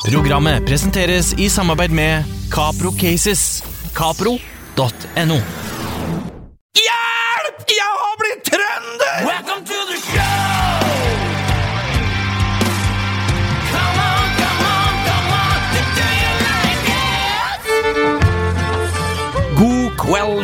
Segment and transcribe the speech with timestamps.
[0.00, 3.62] Programmet presenteres i samarbeid med Capro Cases.
[3.92, 5.36] Capro.no.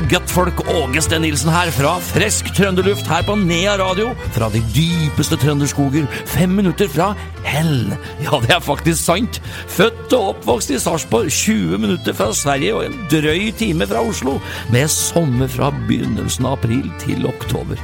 [0.07, 0.61] kveld, guttfolk.
[0.69, 4.15] Åge Sten Nilsen her fra frisk trønderluft her på Nea radio.
[4.35, 6.07] Fra de dypeste trønderskoger.
[6.27, 7.15] Fem minutter fra
[7.45, 7.95] hell.
[8.23, 9.41] Ja, det er faktisk sant.
[9.69, 11.31] Født og oppvokst i Sarpsborg.
[11.31, 14.39] 20 minutter fra Sverige og en drøy time fra Oslo.
[14.73, 17.81] Med sommer fra begynnelsen av april til oktober.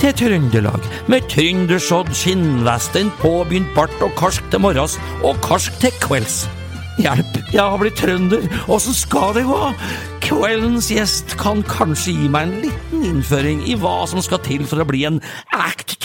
[0.00, 5.94] Til Trøndelag, med trøndersodd, skinnvest, en påbegynt bart og karsk til morgens og karsk til
[6.02, 6.44] kvelds.
[7.00, 9.60] Hjelp, jeg har blitt trønder, åssen skal det gå?
[10.22, 14.82] Kveldens gjest kan kanskje gi meg en liten innføring i hva som skal til for
[14.82, 15.22] å bli en
[15.56, 15.96] ækt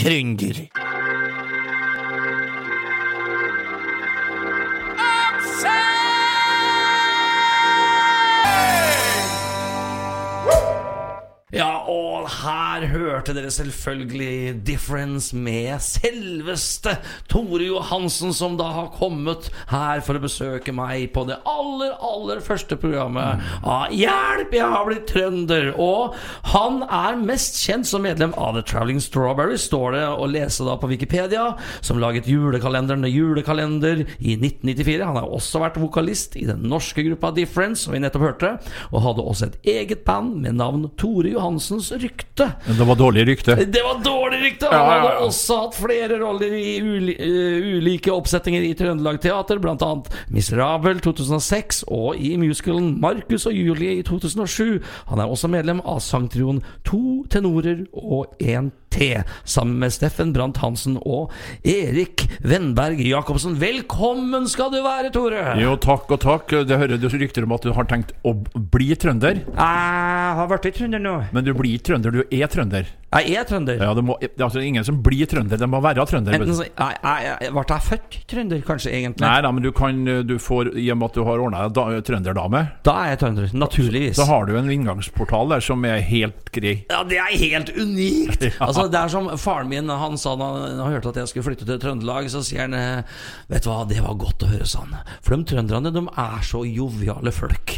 [11.58, 16.92] Ja, og her hørte dere selvfølgelig Difference med selveste
[17.32, 22.44] Tore Johansen, som da har kommet her for å besøke meg på det aller, aller
[22.46, 25.72] første programmet av Hjelp, jeg har blitt trønder!
[25.82, 26.14] Og
[26.52, 30.78] han er mest kjent som medlem av The Traveling Strawberry, står det å lese da
[30.78, 31.48] på Wikipedia,
[31.82, 35.00] som laget julekalenderen Julekalender i 1994.
[35.10, 38.54] Han har også vært vokalist i den norske gruppa Difference, som vi nettopp hørte,
[38.92, 42.52] og hadde også et eget band med navn Tore Johansens Rykte.
[42.66, 43.56] Men det var dårlig rykte.
[43.56, 44.66] Det var dårlig rykte!
[44.66, 45.26] Han Ja, ja, hadde ja.
[45.28, 51.86] også hatt flere roller i uli eh, ulike oppsetninger i Trøndelag Teater, annet Miserabel 2006
[51.88, 54.82] og i musicalen Marcus og Julie i 2007.
[55.12, 59.10] Han er også medlem av sangtrioen To tenorer og én T,
[59.44, 61.34] sammen med Steffen Brandt Hansen og
[61.68, 63.58] Erik Vennberg Jacobsen.
[63.60, 65.42] Velkommen skal du være, Tore!
[65.60, 66.54] Jo, takk og takk.
[66.66, 68.32] Det hører du rykter om at du har tenkt å
[68.72, 69.42] bli trønder.
[69.44, 71.18] Jeg har i trønder nå.
[71.38, 72.88] Men du blir ikke trønder, du er trønder.
[73.18, 73.78] Jeg er trønder.
[73.80, 76.34] Ja, det, må, det er altså ingen som blir trønder, det må være trønder.
[76.36, 79.24] Enten så, jeg, jeg, jeg, Ble jeg født trønder, kanskje, egentlig?
[79.24, 81.76] Nei da, men du kan Du får, i og med at du har ordna deg
[81.78, 84.18] da- trønderdame, Da er jeg trønder, naturligvis.
[84.20, 86.74] så har du en inngangsportal der som er helt grei.
[86.92, 88.44] Ja, det er helt unikt!
[88.58, 88.66] Ja.
[88.68, 91.66] Altså, det er som faren min Han sa da han hørte at jeg skulle flytte
[91.68, 93.04] til Trøndelag, så sier han
[93.52, 94.96] Vet du hva, det var godt å høre, sånn.
[95.26, 97.78] For de trønderne, de er så joviale folk.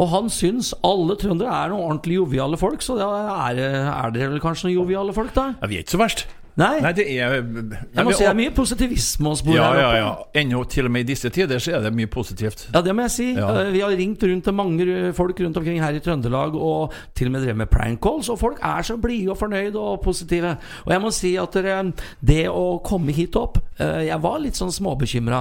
[0.00, 3.08] Og han syns alle trøndere er noen ordentlig joviale folk, så da
[3.50, 3.60] er,
[3.92, 5.50] er dere vel kanskje noen joviale folk, da?
[5.60, 6.22] Ja, vi er ikke så verst.
[6.58, 6.80] Nei?
[6.82, 9.86] Nei, det er jeg må si det er mye positivisme hos bord Ja, her ja,
[9.86, 9.98] oppe.
[10.00, 10.40] ja.
[10.42, 12.66] Ennå til og med i disse tider så er det mye positivt.
[12.74, 13.28] Ja, det må jeg si.
[13.36, 13.48] Ja.
[13.62, 17.28] Eh, Vi har ringt rundt til mange folk rundt omkring her i Trøndelag, og til
[17.30, 20.56] og med drevet med prank calls, og folk er så blide og fornøyde og positive.
[20.86, 21.52] Og jeg må si at
[22.20, 25.40] det å komme hit opp eh, Jeg var litt sånn småbekymra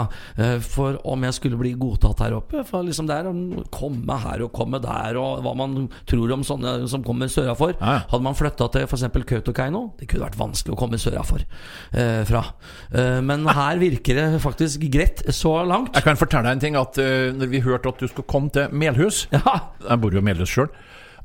[0.61, 2.63] for om jeg skulle bli godtatt her oppe.
[2.67, 6.43] For liksom det er å komme her og komme der, og hva man tror om
[6.45, 7.75] sånne som kommer sørafor.
[7.79, 8.03] Ja.
[8.11, 9.07] Hadde man flytta til f.eks.
[9.29, 12.43] Kautokeino, det kunne vært vanskelig å komme sørafor eh, fra.
[12.91, 15.95] Eh, men her virker det faktisk greit så langt.
[15.95, 18.51] Jeg kan fortelle deg en ting, at uh, når vi hørte at du skulle komme
[18.53, 20.69] til Melhus Ja, Jeg bor jo i Melhus sjøl.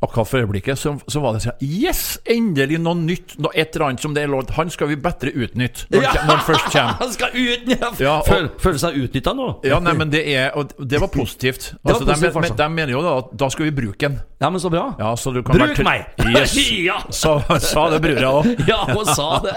[0.03, 2.19] Akkurat for øyeblikket så, så var det sånn Yes!
[2.27, 3.37] Endelig noe nytt!
[3.39, 6.27] Noe et eller annet som det er lov Han skal vi bedre utnytte når, han-
[6.27, 6.97] når han først kommer.
[7.05, 9.49] Han skal utnytte Ja, Føl, Føler seg utnytta nå?
[9.65, 11.71] Ja, nei, men det er Og det var positivt.
[11.75, 12.57] Det var Altså, de, positivt, men- altså.
[12.63, 14.19] de mener jo da at da skal vi bruke den.
[14.43, 14.83] Ja, men så bra.
[14.99, 16.05] Ja, så du kan Bruk være- meg!
[16.35, 16.55] Yes!
[16.85, 16.99] ja!
[17.15, 18.49] Så, sa det brura òg.
[18.69, 19.55] Ja, hun sa det.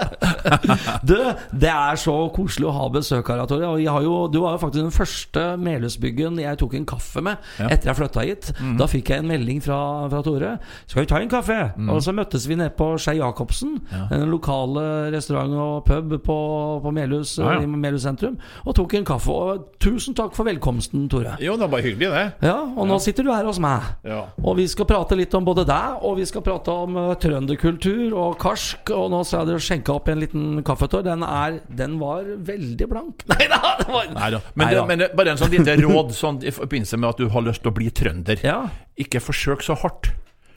[1.04, 1.14] Du,
[1.60, 3.68] det er så koselig å ha besøk her, Tore.
[3.74, 7.68] Og du var jo faktisk den første Melhusbyggen jeg tok en kaffe med Ja.
[7.74, 8.50] etter jeg flytta hit.
[8.78, 9.80] Da fikk jeg en melding fra,
[10.12, 10.54] fra Tore.
[10.86, 11.58] Skal vi ta en kaffe?
[11.88, 13.78] Og så møttes vi nede på Skei Jacobsen,
[14.12, 14.84] den lokale
[15.14, 16.38] restaurant og pub på,
[16.84, 17.66] på Melhus, Ja, ja.
[17.68, 19.32] Melhus sentrum, og tok en kaffe.
[19.32, 21.36] Og tusen takk for velkomsten, Tore.
[21.42, 22.48] Jo, det var hyggelig, det.
[22.48, 23.86] Ja, og nå sitter du her hos meg.
[24.06, 24.24] Ja.
[24.42, 28.16] Og vi skal prate litt om både deg, og vi skal prate om uh, trønderkultur
[28.18, 28.92] og karsk.
[28.94, 31.04] Og nå skal dere skjenke opp en liten kaffetår.
[31.06, 33.24] Den, er, den var veldig blank.
[33.32, 33.62] Nei da!
[33.88, 34.42] Var, Nei da.
[34.54, 37.32] Men, det, men det, bare en sånn lite råd sånn, i forbindelse med at du
[37.32, 38.44] har lyst til å bli trønder.
[38.44, 38.60] Ja.
[38.98, 40.12] Ikke forsøk så hardt.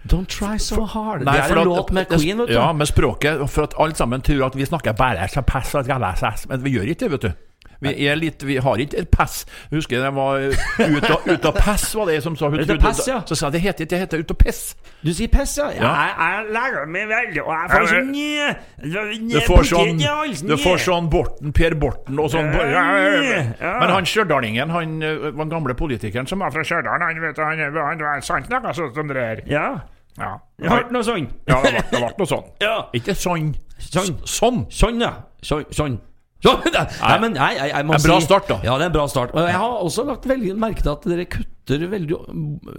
[0.09, 1.21] Don't try so hard.
[1.21, 2.55] Nei, det er en låt med Queen, vet du.
[2.57, 3.43] Ja, med språket.
[3.53, 5.75] For at alle sammen tror at vi snakker bare så pass
[6.49, 7.50] men vi gjør ikke det, vet du.
[7.81, 9.39] Vi, er litt, vi har ikke et pass.
[9.71, 12.49] Jeg husker jeg var ute av, ut av pass, var det som sa.
[12.49, 13.21] Hun Ut trodde- pass, ja.
[13.25, 14.59] Så sa jeg det heter ikke, det heter ut av piss.
[15.01, 15.71] Du sier piss, ja?
[15.73, 15.89] Ja.
[15.89, 18.55] Jeg, jeg lærer meg veldig, og jeg får Ja, så men- nye
[19.33, 22.51] Du får sånn, du får sånn Borten, Per Borten og sånn.
[22.53, 23.79] Ja.
[23.79, 27.59] Men han stjørdalingen, han var den gamle politikeren som var fra Stjørdal, han vet han,
[27.59, 29.41] han var sant noe sånt som det der.
[29.49, 29.65] Ja.
[30.19, 31.29] Ja, Det har hørt noe sånt.
[31.47, 32.43] ja det ble, noe sånn.
[32.61, 32.77] Ja.
[32.93, 33.53] Ikke sånn.
[33.79, 34.17] Sånn.
[34.27, 34.65] Sånn.
[34.69, 35.13] Sånn, ja.
[35.41, 35.99] Sånn.
[36.41, 38.59] Ja, men, det- nei, men nei, jeg, jeg må En bra si, start, da.
[38.65, 39.33] Ja, det er en bra start.
[39.37, 42.17] Jeg har også lagt veldig merke til at dere kutter veldig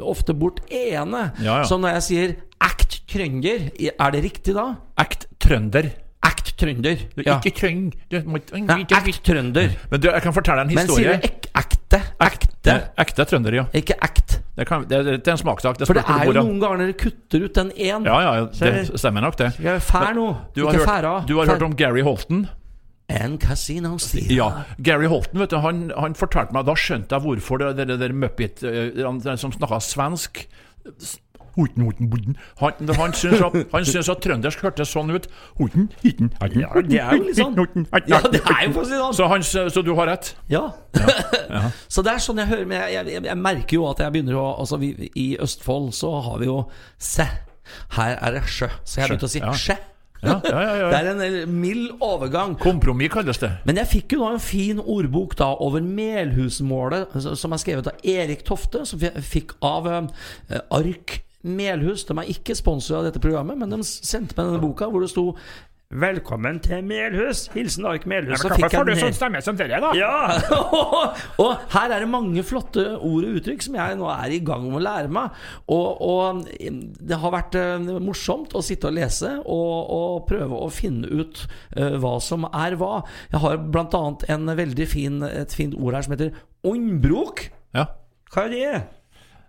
[0.03, 1.29] ofte bort ene.
[1.39, 1.67] Ja, ja.
[1.69, 4.73] Så når jeg sier act trønder, er det riktig da?
[4.99, 5.93] Act trønder.
[6.23, 7.07] Act trønder.
[7.23, 7.39] Ja.
[7.39, 9.73] Ikke trøng act trønder.
[9.91, 11.15] Men du, jeg kan fortelle en historie.
[11.15, 11.43] Men sier du ekte?
[11.93, 12.75] Ekte, Akte?
[13.03, 13.65] Ekte trønder, ja.
[13.77, 14.39] Ikke act.
[14.57, 15.83] Det, kan, det, det, er en smakssak.
[15.85, 18.07] For det er jo noen ganger dere kutter ut den én.
[18.09, 19.51] Ja, ja, det stemmer nok, det.
[19.85, 20.29] Fær nå.
[20.55, 21.15] Du har, ikke hørt, færa.
[21.29, 21.57] du har Fær.
[21.57, 22.47] hørt om Gary Holton?
[23.13, 24.31] En casino steel.
[24.35, 24.49] Ja.
[24.79, 28.17] Gary Holton vet du, han, han fortalte meg Da skjønte jeg hvorfor det, det, der
[28.17, 30.47] Muppet som snakka svensk.
[32.61, 35.27] Han, han syns at, han syns at trøndersk hørtes sånn ut.
[36.57, 37.59] Ja, det er jo litt sånn.
[37.59, 39.17] horten, horten, Ja, det er jo si sånn.
[39.19, 40.33] Så, han, så du har rett?
[40.53, 40.65] Ja.
[41.93, 44.37] så det er sånn jeg hører Men jeg, jeg, jeg merker jo at jeg begynner
[44.41, 46.59] å Altså, vi, i Østfold så har vi jo
[46.97, 47.29] se.
[47.99, 48.71] Her er det sjø.
[48.85, 49.53] Så jeg har begynt å si Ja.
[50.23, 50.53] Skje.
[50.53, 52.55] Ja, ja, ja, Det er en eh, mild overgang.
[52.61, 53.51] Kompromiss kalles det.
[53.69, 57.91] Men jeg fikk jo nå en fin ordbok da over Melhusmålet, altså, som er skrevet
[57.91, 60.07] av Erik Tofte, som jeg fikk av uh,
[60.71, 62.07] Ark Melhus.
[62.07, 65.11] De er ikke sponsor av dette programmet, men de sendte meg denne boka hvor det
[65.13, 65.33] sto
[65.93, 67.51] 'Velkommen til Melhus'.
[67.53, 68.41] Hilsen Ark Melhus.
[68.41, 69.11] Så fikk jeg den her.
[69.13, 69.91] stemme som dere, da?
[69.93, 70.39] Ja!
[71.45, 74.65] og her er det mange flotte ord og uttrykk som jeg nå er i gang
[74.71, 75.37] med å lære meg.
[75.69, 80.71] Og, og det har vært eh, morsomt å sitte og lese og, og prøve å
[80.73, 81.45] finne ut
[81.77, 83.03] uh, hva som er hva.
[83.35, 86.33] Jeg har annet et veldig fin, et fint ord her som heter
[86.65, 87.47] åndbrok.
[87.77, 87.91] Ja.
[88.33, 88.75] Hva er det?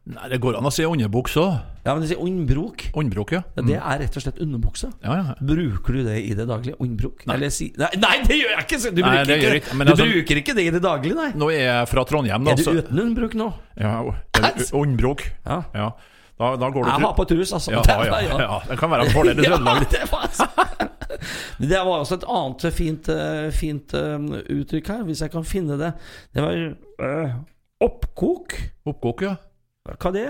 [0.03, 1.51] Nei, det går an å si underbukse òg.
[1.85, 3.39] Ja, men du sier ondbruk Åndbruk, ja.
[3.55, 3.67] Mm.
[3.69, 4.89] Det er rett og slett underbukse.
[5.03, 5.35] Ja, ja.
[5.39, 6.75] Bruker du det i det daglige?
[6.83, 7.23] Åndbrok?
[7.31, 8.79] Eller si nei, nei, det gjør jeg ikke!
[8.83, 11.29] Du, Nei, bruker, ikke, ikke, du altså- bruker ikke det i det daglige, nei.
[11.39, 12.51] Nå er jeg fra Trondheim, da.
[12.51, 13.47] Er du uten ondbruk nå?
[13.79, 13.94] Ja,
[14.75, 15.23] Åndbruk.
[15.45, 15.61] Ja.
[15.71, 15.88] Ja.
[16.33, 17.71] Da, da går du Jeg har på trus, altså.
[17.77, 19.88] ja, ja, ja, det kan være en fordel i Trøndelag.
[19.94, 20.27] det var
[21.63, 24.27] Det var også et annet fint, eh, fint eh,
[24.57, 25.94] uttrykk her, hvis jeg kan finne det.
[26.35, 27.35] Det var eh,
[27.85, 28.57] oppkok.
[28.89, 29.35] Oppkok, ja.
[29.83, 30.27] Hva er det?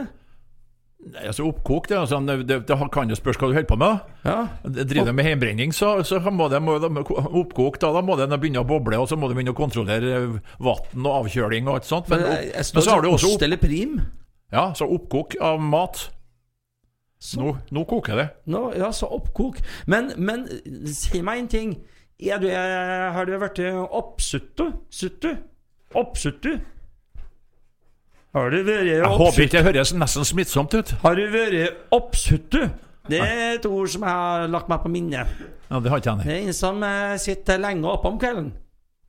[1.04, 3.68] Nei, altså Oppkok, det, er altså, det, det, det kan jo spørs hva du holder
[3.68, 4.14] på med.
[4.24, 4.38] Ja.
[4.64, 8.64] Driver du med hjembrenning, så, så må det, må, oppkok, da, da må det begynne
[8.64, 10.24] å boble, og så må du begynne å kontrollere
[10.64, 12.10] vann og avkjøling og alt sånt.
[12.10, 13.96] Men, Men opp, jeg, jeg men så har du også opp, prim.
[14.56, 16.06] ja, så oppkok av mat.
[17.40, 18.30] Nå, nå koker det.
[18.52, 19.60] Nå, ja, så oppkok.
[19.92, 20.48] Men, men
[20.92, 21.78] si meg en ting.
[22.24, 24.72] Er du, er, har du vært oppsuttu?
[24.92, 25.36] Suttu?
[26.00, 26.56] Oppsuttu?
[28.34, 30.96] Har du vært Jeg håper ikke det høres nesten smittsomt ut.
[31.04, 32.64] Har du vært oppsuttu?
[33.12, 35.32] Det er et ord som jeg har lagt meg på minnet.
[35.70, 36.26] Ja, Det har ikke jeg.
[36.26, 38.54] Det er en som eh, sitter lenge oppe om kvelden.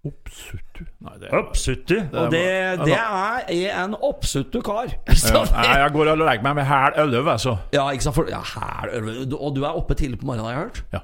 [0.04, 1.94] Oppsuttu Nei, det Oppsuttu.
[2.12, 2.42] Og det,
[2.84, 4.90] det er, er en oppsuttu kar.
[5.08, 5.44] ja,
[5.80, 7.56] jeg går og legger meg med hæl elleve, altså.
[7.72, 8.18] ja, ikke sant?
[8.18, 8.92] For, ja, her,
[9.38, 10.82] og du er oppe tidlig på morgenen, har jeg hørt.
[10.92, 11.00] Ja.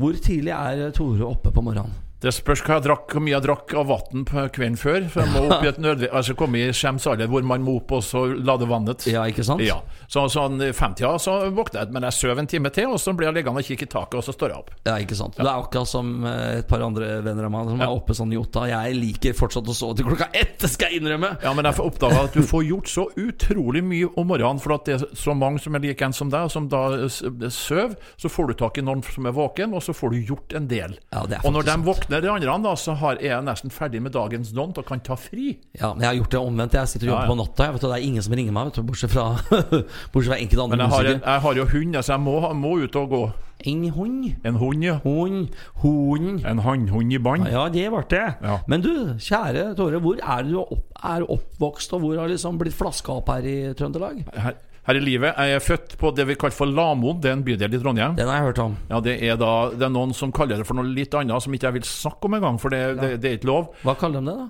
[0.00, 1.92] Hvor tidlig er Tore oppe på morgenen?
[2.20, 5.06] Det spørs hva jeg drakk, hvor mye jeg drakk av vann på kvelden før.
[5.08, 7.78] For jeg må opp i et nødvendig altså komme i skjems alder hvor man må
[7.80, 9.06] opp og så lade vannet.
[9.08, 9.64] Ja, ikke sant?
[9.64, 9.78] Ja.
[10.10, 13.30] Så sånn femtida så våkner jeg, men jeg sover en time til, og så blir
[13.30, 14.74] jeg liggende og kikke i taket, og så står jeg opp.
[14.84, 15.38] Ja, ikke sant.
[15.38, 18.34] Det er akkurat som eh, et par andre venner av meg som er oppe sånn
[18.36, 18.66] jota.
[18.68, 21.32] Jeg liker fortsatt å sove til klokka ett, det skal jeg innrømme.
[21.40, 24.76] Ja, men jeg får oppdaga at du får gjort så utrolig mye om morgenen, for
[24.76, 27.96] at det er så mange som er like en som deg, og som da sover.
[28.20, 30.68] Så får du tak i noen som er våken, og så får du gjort en
[30.68, 31.00] del.
[31.14, 33.44] Ja, det er og når de faktisk våkner, de andre, da, så har, er jeg
[33.46, 35.58] nesten ferdig med dagens don og kan ta fri.
[35.78, 36.74] Ja, men jeg har gjort det omvendt.
[36.74, 37.30] Jeg sitter og jobber Ja, ja.
[37.30, 37.64] på natta.
[37.68, 39.26] Jeg vet, det er ingen som ringer meg, vet bortsett fra,
[40.12, 42.36] bortsett fra enkelte andre Men jeg har, en, jeg har jo hund, så jeg må,
[42.58, 43.22] må ut og gå.
[43.70, 44.22] En hund.
[44.48, 44.94] En hund, ja.
[45.04, 45.50] Hund.
[45.82, 46.40] Hund.
[46.48, 47.44] En hannhund i bånd.
[47.52, 48.24] Ja, det ble det.
[48.40, 48.56] Ja.
[48.72, 52.76] Men du, kjære Tore, hvor er du opp, er oppvokst, og hvor har liksom blitt
[52.78, 54.22] flaska opp her i Trøndelag?
[54.32, 54.56] Her,
[54.90, 57.20] her i livet er jeg født på det vi kaller for Lamoen.
[57.22, 58.16] Det er en bydel i Trondheim.
[58.18, 58.76] Den har jeg hørt om.
[58.90, 61.54] Ja, Det er da Det er noen som kaller det for noe litt annet, som
[61.54, 63.70] ikke jeg vil snakke om engang, for det, det, det er ikke lov.
[63.86, 64.48] Hva kaller de det, da?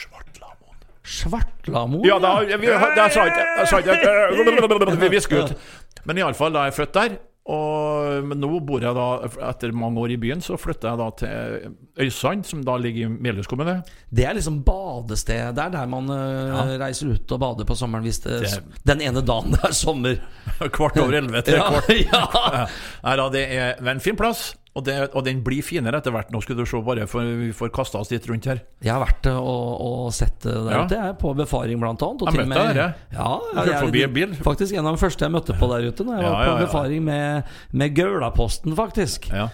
[0.00, 0.84] Svartlamoen.
[1.02, 2.06] Svartlamoen?
[2.06, 5.56] Ja, da, vi, da sa jeg ikke Vi visker ut.
[6.04, 7.18] Men iallfall, da er jeg født der.
[7.50, 9.06] Og, men nå bor jeg da,
[9.48, 13.10] etter mange år i byen, så flytter jeg da til Øysand, som da ligger i
[13.26, 13.78] Melhus kommune.
[14.12, 15.54] Det er liksom badested.
[15.56, 16.66] Det er der man ja.
[16.84, 20.20] reiser ut og bader på sommeren hvis det, Det- den ene dagen det er sommer.
[20.76, 21.90] Kvart over elleve til Ja, kvart.
[22.12, 22.66] ja.
[23.08, 24.50] Nei da, det er en fin plass.
[24.80, 26.30] Og, det, og den blir finere etter hvert.
[26.32, 28.62] Nå skulle du se, bare for vi får kasta oss litt rundt her.
[28.80, 30.84] Jeg har vært øh, og, og sett det der Ja.
[30.88, 32.22] ute, jeg, på befaring blant annet.
[32.24, 33.30] Og Jeg møtte med- deg der, Ja,
[33.66, 34.32] jeg- forbi en bil.
[34.40, 36.04] Faktisk en av de første jeg møtte på der ute.
[36.08, 39.28] Når jeg Ja, var på ja, befaring med, med Gaulaposten, faktisk.
[39.32, 39.48] Ja.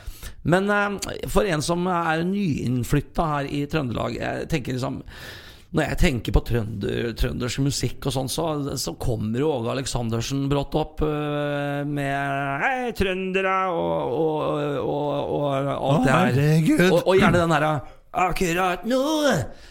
[0.46, 5.02] Men eh, for en som er nyinnflytta her i Trøndelag Jeg tenker liksom
[5.76, 8.46] Når jeg tenker på trønder, trøndersk musikk og sånn, så,
[8.80, 16.00] så kommer jo Åge Aleksandersen brått opp uh, med Hei, trøndere og, og, og, og
[16.00, 16.88] alt det her.
[16.88, 17.74] Og, og gjerne den herre
[18.16, 18.98] Akkurat nå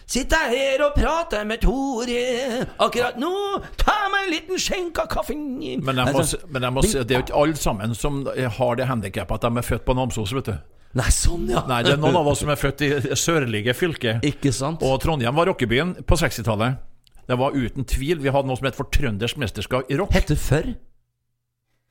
[0.06, 2.60] sitter jeg her og prater med Tore.
[2.78, 3.32] Akkurat nå
[3.80, 5.40] ta meg en liten skjenk av kaffen.
[5.58, 6.22] Men jeg må,
[6.54, 8.22] men jeg må si, det er jo ikke alle sammen som
[8.60, 10.54] har det handikappet at de er født på Namsos, vet du.
[10.96, 11.60] Nei, sånn, ja.
[11.68, 12.88] Nei, det er noen av oss som er født i
[13.20, 14.20] sørlige fylker.
[14.24, 14.80] Ikke sant?
[14.86, 16.78] Og Trondheim var rockebyen på 60-tallet.
[17.28, 18.20] Det var uten tvil.
[18.22, 20.14] Vi hadde noe som het for trøndersk mesterskap i rock.
[20.16, 20.70] Hette før?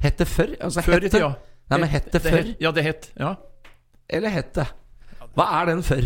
[0.01, 0.55] Hette før?
[0.61, 1.29] Altså, Før i hette- tida.
[1.69, 2.37] Nei, men hette før?
[2.43, 3.35] het- Ja, det het Ja.
[4.09, 4.67] Eller hette?
[5.35, 6.03] Hva er den før?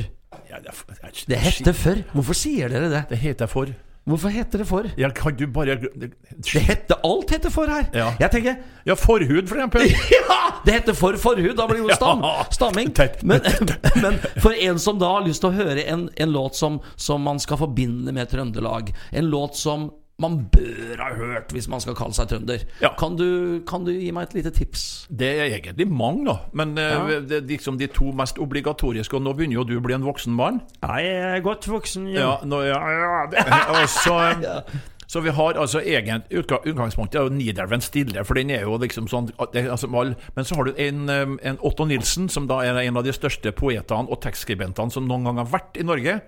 [0.49, 0.69] ja det,
[1.03, 2.03] er- Det hette før.
[2.13, 3.05] Hvorfor sier dere det?
[3.09, 3.67] Det heter for
[4.07, 4.87] Hvorfor heter det for?
[4.97, 7.85] Ja, kan du bare Det heter, alt heter for her.
[7.93, 8.13] Ja.
[8.19, 9.81] Jeg tenker Ja, forhud, for eksempel.
[10.15, 10.39] Ja!
[10.65, 11.53] Det heter for forhud.
[11.57, 12.93] Da blir det jo stam, stamming.
[13.21, 13.41] Men,
[14.03, 17.21] men for en som da har lyst til å høre en, en låt som, som
[17.21, 21.95] man skal forbinde med Trøndelag, en låt som man bør ha hørt hvis man skal
[21.95, 22.89] kalle seg trønder, Ja.
[22.99, 25.07] kan, du, kan du gi meg et lite tips?
[25.09, 26.37] Det er egentlig mange, da.
[26.53, 27.19] Men eh, Ja.
[27.21, 29.15] det er liksom de to mest obligatoriske.
[29.15, 30.61] Og nå begynner jo du å bli en voksen mann.
[30.83, 32.07] Jeg er godt voksen.
[32.13, 33.45] Ja, nå, ja, ja det,
[33.79, 34.63] også, så,
[35.07, 38.77] så vi har altså egen utgangspunkt Det er jo Nidelven Stille, for den er jo
[38.77, 42.77] liksom sånn det, altså, Men så har du en, en Otto Nilsen, som da er
[42.83, 46.19] en av de største poetene og tekstskribentene som noen gang har vært i Norge.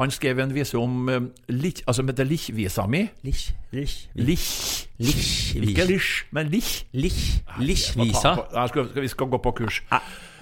[0.00, 1.20] Han skrev en vise om eh,
[1.52, 3.02] lich, altså med det Lich-visa mi.
[3.22, 4.88] Lich, lich, Lich.
[4.98, 6.86] lich, Ikke Lich, men Lich.
[6.92, 8.32] lich, Lich-visa.
[8.94, 9.82] vi skal gå på kurs.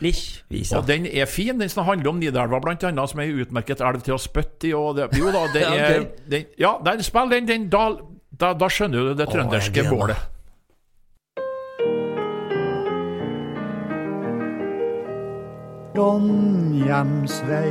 [0.01, 0.79] Lichvisa.
[0.79, 1.61] Og den er fin.
[1.61, 4.69] Den som handler om Nidelva, blant annet, som er ei utmerket elv til å spytte
[4.71, 4.73] i.
[4.79, 7.89] Og det, jo da, det Ja, er den, Ja, den, spill den, den da,
[8.31, 9.91] da, da skjønner du det trønderske meg.
[9.91, 10.17] bålet.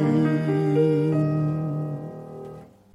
[0.08, 1.37] Trondhjemsveien.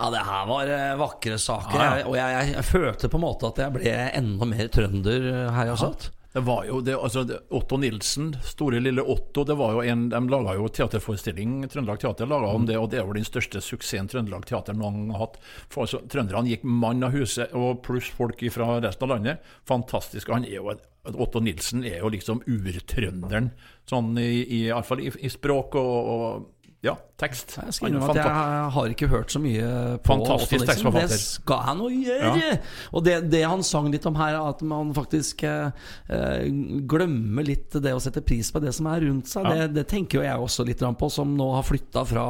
[0.02, 1.78] Ja, det her var eh, vakre saker.
[1.78, 2.06] Ja, ja.
[2.10, 5.50] Og jeg, jeg, jeg følte på en måte at jeg ble enda mer trønder eh,
[5.54, 6.08] her jeg satt.
[6.32, 10.20] Det var jo det, altså Otto Nilsen, store lille Otto, det var jo en, de
[10.32, 14.08] laga jo teaterforestilling, Trøndelag Teater laga om det, og det er jo den største suksessen
[14.08, 15.36] Trøndelag Teater noen gang har hatt.
[15.68, 19.52] For altså, Trønderne gikk mann av huset, og pluss folk fra resten av landet.
[19.68, 20.32] Fantastisk.
[20.32, 20.72] Han er jo,
[21.12, 23.52] Otto Nilsen er jo liksom urtrønderen,
[23.92, 26.50] sånn i, i, i, i språk og, og
[26.82, 27.52] ja, tekst.
[27.60, 29.66] Jeg skal innrømme at jeg har ikke hørt så mye
[30.02, 31.12] på Fantastisk tekstforfatter.
[31.14, 32.56] Det skal jeg nå gjøre!
[32.90, 35.70] Og det, det han sang litt om her, at man faktisk eh,
[36.10, 36.48] eh,
[36.90, 39.46] glemmer litt det å sette pris på det som er rundt seg.
[39.46, 39.62] Ja.
[39.62, 42.26] Det, det tenker jo jeg også litt på, som nå har flytta fra,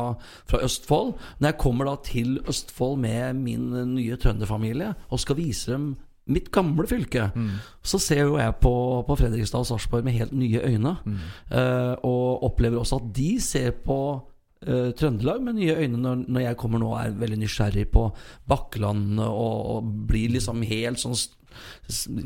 [0.50, 1.14] fra Østfold.
[1.40, 5.94] Når jeg kommer da til Østfold med min nye trønderfamilie og skal vise dem
[6.30, 7.24] mitt gamle fylke,
[7.82, 8.72] så ser jo jeg på,
[9.08, 10.92] på Fredrikstad og Sarpsborg med helt nye øyne.
[11.50, 13.96] eh, og opplever også at de ser på
[14.66, 18.08] eh, Trøndelag med nye øyne når, når jeg kommer nå og er veldig nysgjerrig på
[18.48, 21.16] Bakkland og, og blir liksom helt sånn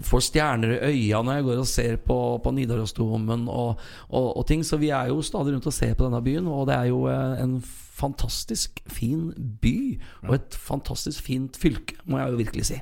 [0.06, 4.44] Får stjerner i øya når jeg går og ser på, på Nidarosdomen og, og, og
[4.46, 4.62] ting.
[4.62, 7.00] Så vi er jo stadig rundt og ser på denne byen, og det er jo
[7.10, 7.56] eh, en
[7.96, 9.76] fantastisk fin by.
[10.28, 12.78] Og et fantastisk fint fylke, må jeg jo virkelig si.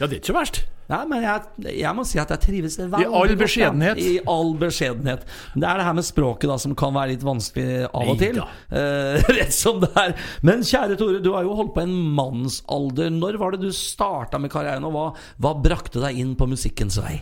[0.00, 0.64] Ja, det er ikke verst.
[0.84, 4.00] Nei, men jeg, jeg må si at jeg trives veldig all godt, beskjedenhet.
[4.04, 5.22] I all beskjedenhet.
[5.54, 8.40] Det er det her med språket da som kan være litt vanskelig av og til.
[8.68, 10.12] Eh, rett som det er.
[10.44, 13.08] Men kjære Tore, du har jo holdt på en mannsalder.
[13.16, 15.06] Når var det du starta med karrieren, og hva,
[15.40, 17.16] hva brakte deg inn på musikkens vei?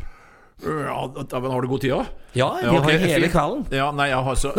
[0.63, 2.03] Ja, men har du god tid, da?
[2.39, 2.99] Ja, vi Ja, okay.
[2.99, 3.65] har hele kvelden.
[3.75, 4.53] Ja, nei, jeg har, så,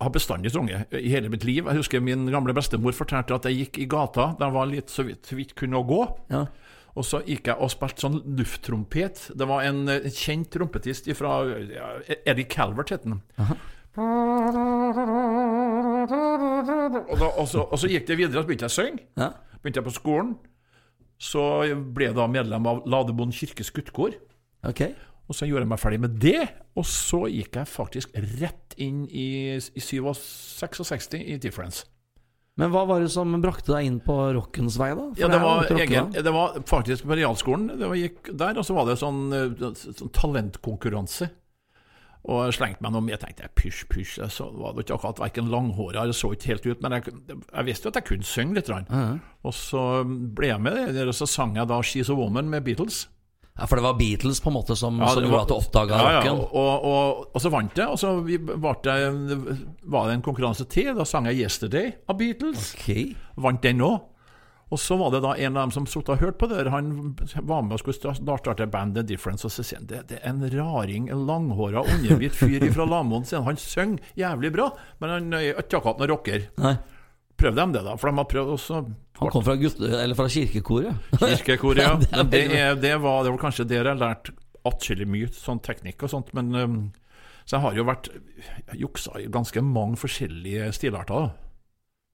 [0.00, 1.66] har bestandig sunget i hele mitt liv.
[1.66, 4.92] Jeg husker min gamle bestemor fortalte at jeg gikk i gata da jeg var litt
[4.92, 6.00] så vidt, så vidt kunne gå.
[6.32, 6.46] Ja.
[6.98, 9.28] Og så gikk jeg og spilte sånn lufttrompet.
[9.38, 11.92] Det var en eh, kjent trompetist fra ja,
[12.24, 13.20] Eddie Calvert, het han.
[17.10, 19.04] Og, da, og, så, og så gikk det videre, og så begynte jeg å synge.
[19.20, 19.30] Ja.
[19.60, 20.34] Begynte jeg på skolen.
[21.20, 21.42] Så
[21.94, 24.16] ble jeg da medlem av Ladebond kirkes skuttkor.
[24.66, 24.94] Okay.
[25.30, 26.42] Og så gjorde jeg meg ferdig med det,
[26.74, 31.84] og så gikk jeg faktisk rett inn i, i 67 i Difference.
[32.60, 35.08] Men hva var det som brakte deg inn på rockens vei, da?
[35.14, 37.70] For Ja, det var, egen, det var faktisk på realskolen.
[37.80, 41.30] Det var, gikk der, og så var det sånn, eh, sånn talentkonkurranse.
[42.28, 43.14] Og jeg slengte meg noe med.
[43.16, 44.18] Jeg tenkte pysj, pysj.
[44.20, 47.14] Jeg så, var det ikke akkurat verken langhåra eller så ikke helt ut, men jeg,
[47.32, 48.68] jeg visste jo at jeg kunne synge litt.
[48.68, 49.22] grann.
[49.40, 53.06] Og så ble jeg med, og så sang jeg da 'She's a Woman' med Beatles.
[53.58, 55.96] Ja, For det var Beatles på en måte som, Ja, som gjorde at du oppdaga
[55.98, 56.38] ja, ja, rocken?
[56.56, 58.12] og, og, og så vant jeg, og så
[58.62, 59.38] var, det,
[59.84, 60.94] var det en konkurranse til.
[60.96, 62.70] Da sang jeg 'Yesterday' av Beatles.
[62.78, 63.16] Ok.
[63.36, 64.00] Vant den òg.
[64.70, 66.70] Og så var det da en av dem som satt og hørte på det.
[66.70, 70.20] Han var med og skulle sta- starte bandet Difference, og så sier han det, det
[70.22, 73.26] er en raring, en langhåra, underhvitt fyr fra Lamoen.
[73.44, 76.46] Han synger jævlig bra, men han er ikke akkurat noen rocker.
[76.62, 76.76] Nei.
[77.40, 77.96] Prøvde de det, da.
[78.00, 78.84] For de har prøvd også
[79.20, 81.10] Han kom fra, fra kirkekoret.
[81.20, 81.96] kirkekoret, ja.
[82.00, 84.36] det er Men det, er, det, var, det var kanskje der jeg lærte
[84.68, 86.34] atskillig mye sånn teknikk og sånt.
[86.36, 86.80] Men um,
[87.44, 88.10] Så jeg har jo vært
[88.78, 91.46] juksa i ganske mange forskjellige stilarter, da.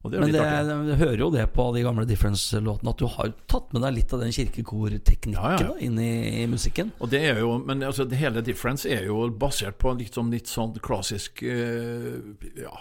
[0.06, 3.72] Det Men det, jeg hører jo det på de gamle Difference-låtene, at du har tatt
[3.74, 6.92] med deg litt av den kirkekorteknikken Ja, ja, da, inn i, musikken.
[7.02, 10.30] Og det er jo, men altså, det hele Difference er jo basert på litt sånn,
[10.30, 12.20] litt sånn klassisk uh,
[12.60, 12.76] ja,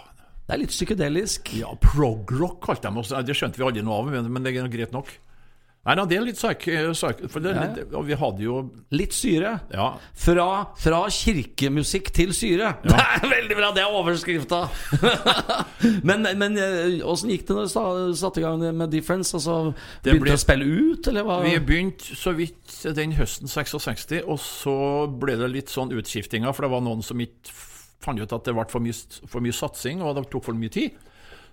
[0.46, 1.54] Det er litt psykedelisk.
[1.58, 3.10] ja, prog-rock kalte de oss.
[3.26, 5.10] Det skjønte vi aldri noe av, men, men det er greit nok.
[5.86, 6.64] Nei, nei, det er litt psyk...
[6.66, 7.66] Ja, ja.
[7.94, 8.56] og vi hadde jo
[8.98, 9.52] Litt syre.
[9.70, 9.84] Ja.
[10.18, 10.46] Fra,
[10.82, 12.72] fra kirkemusikk til syre.
[12.82, 13.68] Det er veldig bra!
[13.76, 14.64] Det er overskrifta!
[16.08, 19.30] men men eh, åssen gikk det når du satte i gang med Difference?
[19.38, 21.38] Altså, Det begynte ble- du å spille ut, eller hva?
[21.46, 24.76] Vi begynte så vidt den høsten 66, og så
[25.22, 27.54] ble det litt sånn utskiftinger, for det var noen som ikke
[28.02, 30.72] fant ut at det ble for mye, for mye satsing, og det tok for mye
[30.72, 30.96] tid.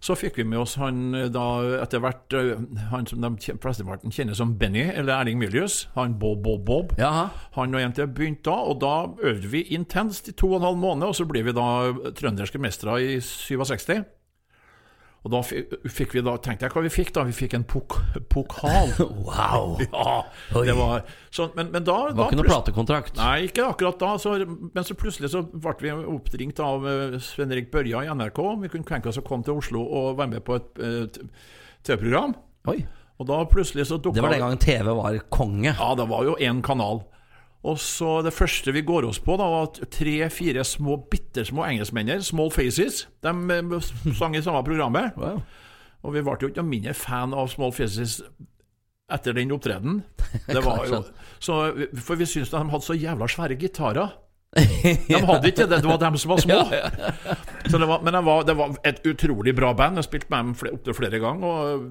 [0.04, 1.46] Så fikk vi med oss han eh, da
[1.80, 2.58] etter hvert eh,
[2.92, 5.86] Han som de fleste flesteparten kjenner som Benny, eller Erling Milius.
[5.96, 6.92] Han Bob Bob Bob.
[7.00, 7.30] Jaha.
[7.56, 10.68] Han og en til begynte da, og da øvde vi intenst i to og en
[10.68, 11.70] halv måned, og så ble vi da
[12.20, 14.04] trønderske mestere i 67.
[15.24, 17.96] Og da fikk vi da, tenkte jeg hva vi fikk da, vi fikk en pok
[18.32, 18.92] pokal.
[19.28, 19.78] Wow!
[19.94, 23.16] Ja, det var sånn, men, men da, Det da ikke noe platekontrakt?
[23.22, 24.10] Nei, ikke akkurat da.
[24.20, 28.42] Så, men så plutselig så ble vi oppringt av eh, Sven Erik Børja i NRK.
[28.66, 31.24] Vi kunne tenke oss å komme til Oslo og være med på et eh,
[31.88, 32.36] TV-program.
[33.22, 35.72] Og da plutselig så dukka Det var den gangen TV var konge.
[35.72, 37.06] Ja, det var jo én kanal.
[37.64, 41.64] Og så Det første vi går oss på, da var at tre-fire små, bitte små
[41.70, 45.14] engelskmenner, Small Faces, de eh, sang i samme programmet.
[45.24, 45.42] Wow.
[46.04, 48.18] Og vi ble jo ikke noe mindre fan av Small Faces
[49.14, 50.02] etter den opptredenen.
[50.52, 51.00] Det var jo,
[51.40, 51.60] så,
[51.96, 54.18] for vi syntes de hadde så jævla svære gitarer.
[54.54, 56.60] De hadde ikke det, det var dem som var små.
[57.72, 59.98] Så det var, men det var, det var et utrolig bra band.
[59.98, 61.88] Jeg spilte med dem opptil flere ganger.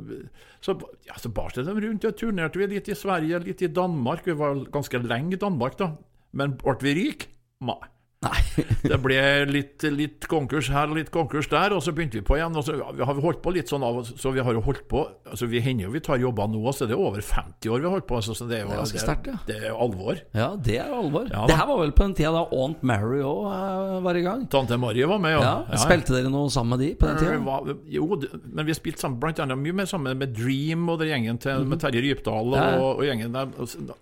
[0.62, 0.76] Så,
[1.08, 2.06] ja, så bar det dem rundt.
[2.06, 4.22] og turnerte vi litt i Sverige, litt i Danmark.
[4.26, 5.94] Vi var ganske lenge i Danmark, da.
[6.38, 7.32] Men ble vi rike?
[7.66, 7.80] Nei.
[8.22, 8.38] Nei.
[8.82, 12.36] Det ble litt, litt konkurs her og litt konkurs der, og så begynte vi på
[12.38, 12.54] igjen.
[12.58, 15.04] Og så har vi holdt på litt sånn av Så vi har jo holdt på
[15.32, 17.86] altså Vi hender jo vi tar jobber nå, så det er over 50 år vi
[17.88, 18.16] har holdt på.
[18.18, 19.36] Altså, så det er jo Det er stert, ja.
[19.48, 20.18] det er alvor.
[20.34, 21.28] Ja, det er alvor.
[21.30, 24.46] Ja, det her var vel på den tida da Aunt Mary òg var i gang?
[24.52, 25.80] Tante Mary var med, Ja, ja.
[25.82, 27.76] Spilte dere noe sammen med de på den tida?
[27.96, 28.08] jo,
[28.52, 31.64] men vi spilte sammen, blant annet mye mer sammen med Dream og den gjengen til,
[31.68, 32.80] med Terje Rypdal og, Mhm.
[32.82, 33.48] Og gjengen der.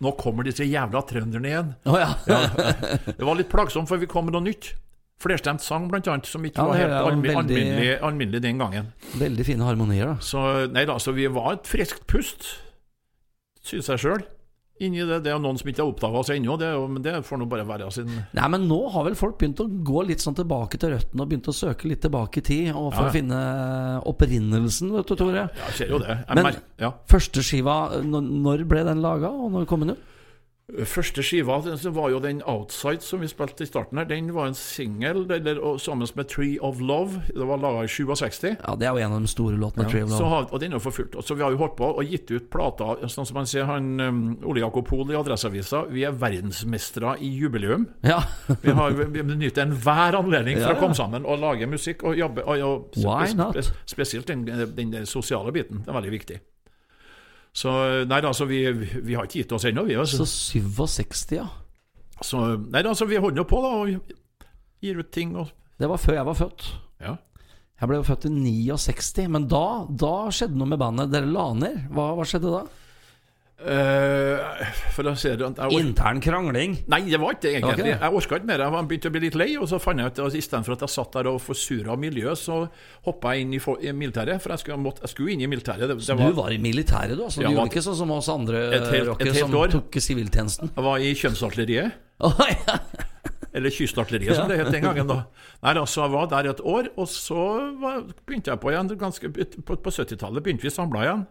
[0.03, 1.71] Nå kommer disse jævla trønderne igjen.
[1.87, 2.15] Ja.
[3.07, 4.70] Det var litt plagsomt, for vi kom med noe nytt.
[5.21, 8.87] Flerstemt sang, blant annet, som ikke Ja, var helt almi- veldig- alminnelig, alminnelig den gangen.
[9.21, 10.15] Veldig fine harmonier, da.
[10.25, 12.47] Så nei da, så vi var et friskt pust,
[13.63, 14.23] synes jeg sjøl.
[14.81, 15.19] Inni det.
[15.25, 17.67] Det er noen som ikke har oppdaga oss ennå, det, men det får nå bare
[17.69, 20.95] være sin Nei, men nå har vel folk begynt å gå litt sånn tilbake til
[20.95, 23.41] røttene og begynt å søke litt tilbake i tid, og for Ja, å finne
[24.09, 25.35] opprinnelsen, vet du, Tore.
[25.37, 26.09] Ja, jeg ser jo det.
[26.27, 26.93] Jeg Men- mer- ja.
[27.07, 29.99] Første skiva, når ble den laga, og når kom den ut?
[30.87, 34.07] Første skiva den var jo den Outside som vi spilte i starten her.
[34.09, 35.25] Den var en singel
[35.83, 37.23] sammen med Tree of Love.
[37.29, 38.57] Det var laga i 67.
[38.57, 39.85] Ja, Det er jo en av de store låtene.
[39.87, 40.29] Ja, Tree of så Love.
[40.35, 41.17] har, og den er jo for fullt.
[41.27, 43.09] Så vi har jo holdt på og gitt ut plater.
[43.09, 45.85] Sånn som man sier, han um, Ole Jakob Hoel i Adresseavisa.
[45.91, 47.89] Vi er verdensmestere i jubileum.
[48.07, 48.21] Ja.
[48.63, 52.19] Vi, har, vi benytter enhver anledning for Ja, å komme sammen og lage musikk og
[52.19, 52.45] jobbe.
[52.45, 53.57] Og, og, Why not?
[53.89, 55.83] spesielt den, den, den sosiale biten.
[55.85, 56.41] Det er veldig viktig.
[57.57, 57.71] Så
[58.07, 59.97] nei altså, vi, vi har ikke gitt oss ennå, vi.
[59.99, 60.23] Altså.
[60.23, 61.49] Så 67, ja.
[62.23, 64.15] Så nei altså, vi holder på da og
[64.81, 66.65] gir ut ting og Det var før jeg var født.
[67.01, 67.15] Ja.
[67.81, 71.09] Jeg ble jo født i 69, men da, da skjedde noe med bandet.
[71.15, 71.87] Dere la ned.
[71.97, 72.61] Hva, hva skjedde da?
[73.61, 76.79] Eh, for å se det jeg Intern krangling.
[76.89, 77.77] Nei, det var ikke det egentlig.
[77.77, 77.97] Var det?
[78.01, 78.63] Jeg orka ikke mer.
[78.65, 80.95] Jeg begynte å bli litt lei, og så fant jeg ut at istedenfor at jeg
[80.95, 82.57] satt der og forsura miljøet, så
[83.05, 84.41] hoppa jeg inn i, for, i militæret.
[84.41, 85.85] For jeg skulle, måtte, jeg skulle inn i militæret.
[85.91, 87.25] Det, det Du var, var i militæret, du.
[87.27, 88.63] Altså, du var- gjorde ikke sånn som oss andre
[89.11, 89.75] rockere som år.
[89.77, 90.73] tok siviltjenesten.
[90.77, 91.93] jeg var i Kjønnsartilleriet.
[92.21, 92.79] Oh, ja.
[93.53, 95.09] Eller Kystartilleriet, som det het den gangen.
[95.09, 95.25] da
[95.65, 97.41] Nei, altså, Jeg var der et år, og så
[97.81, 98.89] var, begynte jeg på igjen.
[99.01, 101.27] Ganske, på på 70-tallet begynte vi samla igjen.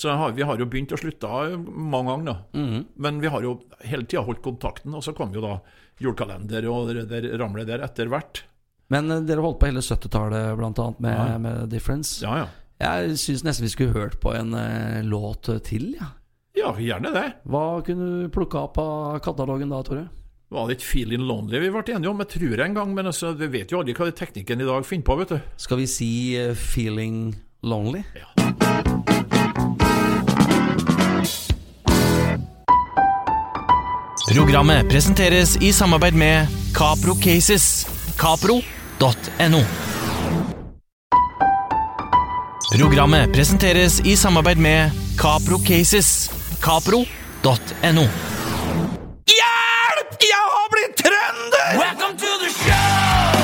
[0.00, 1.28] Så har, vi har jo begynt og slutta
[1.60, 2.36] mange ganger, da.
[2.56, 2.84] Mhm.
[3.04, 5.58] Men vi har jo hele tida holdt kontakten, og så kom jo da
[6.00, 8.42] julekalender og det der ramlet der etter hvert.
[8.90, 11.38] Men eh, dere holdt på hele 70-tallet, blant annet, med, Ja.
[11.38, 12.22] med Difference.
[12.24, 12.46] Ja, ja.
[12.80, 16.14] Jeg syns nesten vi skulle hørt på en eh, låt til, ja.
[16.56, 17.26] Ja, gjerne det.
[17.46, 20.08] Hva kunne du plukka opp av katalogen da, Tore?
[20.50, 22.18] Var det ikke 'Feeling Lonely' vi ble enige om?
[22.24, 24.84] Jeg tror det en gang, men altså, vi vet jo aldri hva teknikken i dag
[24.84, 25.40] finner på, vet du.
[25.56, 26.10] Skal vi si
[26.40, 28.02] uh, 'Feeling Lonely'?
[34.30, 37.86] Programmet presenteres i samarbeid med Capro Cases.
[38.18, 39.58] Capro.no.
[42.76, 46.30] Programmet presenteres i samarbeid med Capro Cases.
[46.62, 48.06] Capro.no.
[49.34, 50.10] Hjelp!
[50.22, 51.68] Jeg har blitt trønder!
[51.82, 53.34] Welcome to the show!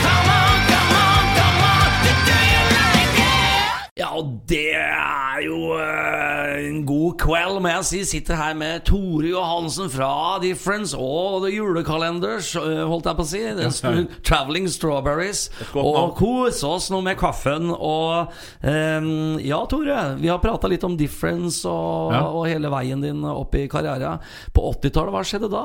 [0.00, 1.90] Come on, come on, come on,
[2.24, 4.00] do you like it?
[4.00, 8.00] Ja, og det er jo eh, en god kveld, må jeg si.
[8.08, 10.08] Sitter her med Tore Johansen fra
[10.42, 13.42] Difference og The Julekalenders, eh, holdt jeg på å si.
[13.68, 15.46] St- Traveling Strawberries.
[15.74, 17.70] Og kos oss nå med kaffen.
[17.74, 22.24] Og um, ja, Tore, vi har prata litt om Difference og, Ja.
[22.30, 24.18] og hele veien din opp i karrieren.
[24.54, 25.64] På 80-tallet, hva skjedde da?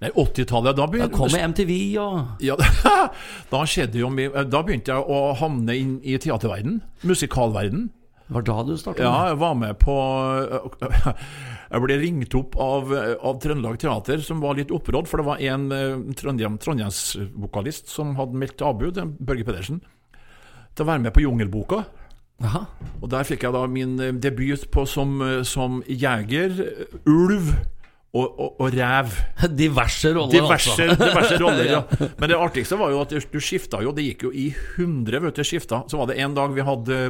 [0.00, 2.54] Nei, 80-tallet, da Da kom MTV og Ja,
[3.52, 7.90] da skjedde jo mye Da begynte jeg å havne inn i teaterverden, musikalverden.
[8.30, 9.02] Var da du starta?
[9.02, 9.94] Ja, jeg var med på
[11.70, 15.42] Jeg ble ringt opp av, av Trøndelag Teater, som var litt opprådd, for det var
[15.52, 19.78] en eh, Trondheim, Trondheimsvokalist som hadde meldt avbud, Børge Pedersen,
[20.74, 21.84] til å være med på Jungelboka.
[22.42, 22.64] Aha.
[22.98, 26.58] Og der fikk jeg da min eh, debut på som, eh, som jeger,
[27.06, 27.52] ulv
[28.10, 29.14] og, og, og rev.
[29.62, 31.04] Diverse roller, Diverse, altså.
[31.04, 31.82] diverse roller, ja.
[32.18, 35.38] Men det artigste var jo at du skifta jo, det gikk jo i 100 vet
[35.38, 35.84] du, skifta.
[35.90, 37.04] Så var det en dag vi hadde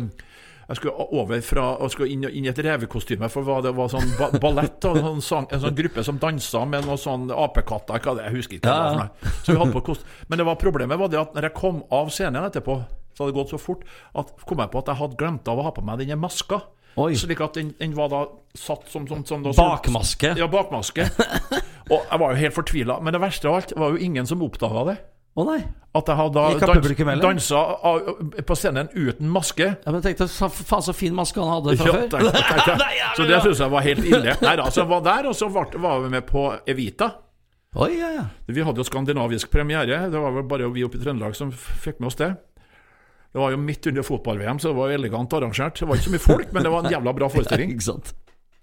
[0.71, 4.13] jeg skulle over fra og skulle inn, inn i et revekostyme, for det var sånn
[4.15, 4.85] ba ballett.
[4.87, 7.99] Og sånn sang, en sånn gruppe som dansa med noen sånn apekatter.
[7.99, 9.35] Hva det, jeg husker ikke hva det var for meg.
[9.41, 11.83] Så vi hadde på kost Men det var problemet var det at når jeg kom
[11.91, 12.77] av scenen etterpå,
[13.11, 13.83] så hadde det gått så fort
[14.23, 16.63] at kom jeg på at jeg hadde glemt av å ha på meg denne maska.
[17.03, 17.13] Oi.
[17.19, 20.37] Slik at den, den var da satt som, som, som da, Bakmaske.
[20.39, 21.07] Ja, bakmaske.
[21.93, 23.01] Og jeg var jo helt fortvila.
[23.03, 25.01] Men det verste av alt var jo ingen som oppdaga det.
[25.39, 25.61] Å nei.
[25.95, 27.61] At jeg hadde da dans, dansa
[28.47, 29.67] på scenen uten maske.
[29.85, 32.07] Ja, men tenkte, faen så fin maske han hadde fra Ja, før.
[32.13, 32.79] tenk- tenk- tenk.
[32.79, 34.37] Det er så det syns jeg var helt ille.
[34.43, 37.11] Nei da, så jeg var der, og så var, vi med på Evita.
[37.77, 38.25] Oi, ja, ja.
[38.51, 40.11] Vi hadde jo skandinavisk premiere.
[40.11, 42.33] Det var vel bare vi oppe i Trøndelag som fikk med oss det.
[43.33, 45.79] Det var jo midt under fotball-VM, så det var elegant arrangert.
[45.79, 47.71] Det var ikke så mye folk, men det var en jævla bra forestilling.
[47.77, 48.15] Ikke sant?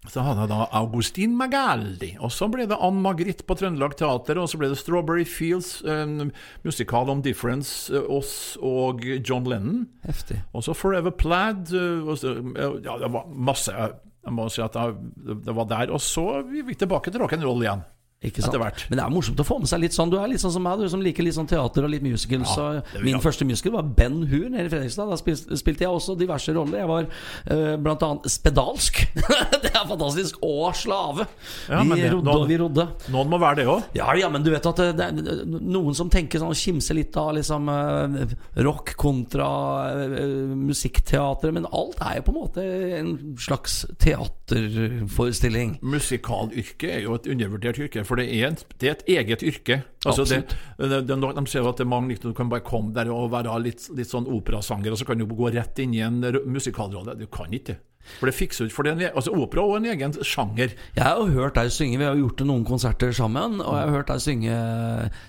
[0.07, 4.37] Så hadde jeg da Augustin Magaldi, og så ble det Ann Margrit på Trøndelag Teater,
[4.39, 6.29] og så ble det Strawberry Fields, um,
[6.63, 9.87] musikal om Difference, uh, oss og John Lennon.
[10.05, 10.37] Heftig.
[10.53, 11.73] Og så Forever Plaid.
[11.73, 12.37] Uh, så-
[12.85, 13.71] Ja, det var masse.
[13.73, 15.91] Jeg må si at det, det var der.
[15.91, 17.83] Og så vi gikk tilbake til rock'n'roll igjen.
[18.25, 18.49] Ikke sant?
[18.49, 18.79] Etter hvert.
[18.89, 20.09] Men det er morsomt å få med seg litt sånn.
[20.09, 22.41] Du er litt sånn som meg, du som liker litt sånn teater og litt musical.
[22.49, 22.63] så
[23.05, 25.11] min første musical var Ben Hur nede i Fredrikstad.
[25.11, 26.79] Da spil- spilte jeg også diverse roller.
[26.81, 29.03] Jeg var uh, blant annet spedalsk.
[29.61, 30.39] det er fantastisk.
[30.41, 31.27] Og slave.
[31.69, 32.87] Ja, vi men det- rodde noen, vi rodde.
[33.13, 33.85] Noen må være det òg.
[33.99, 37.13] Ja, ja, men du vet at det, det er noen som tenker sånn Kimser litt
[37.21, 38.17] av liksom uh,
[38.65, 39.51] rock kontra
[39.93, 41.53] uh, musikkteatret.
[41.53, 42.65] Men alt er jo på en måte
[42.97, 43.13] en
[43.45, 45.77] slags teaterforestilling.
[45.85, 49.81] Musikalyrket er jo et undervurdert yrke, for det er et, det er et eget yrke.
[50.07, 50.39] Altså det,
[50.79, 53.31] det, de ser jo at det er mange liksom, du kan bare komme der og
[53.33, 57.17] være litt, litt sånn operasanger, og så kan du gå rett inn i en musikalrolle.
[57.19, 57.81] Du kan ikke det.
[58.17, 60.73] For det fikser ut, for det altså Opera er en egen sjanger.
[60.97, 64.11] Jeg har hørt deg synge, vi har gjort noen konserter sammen, og jeg har hørt
[64.11, 64.57] deg synge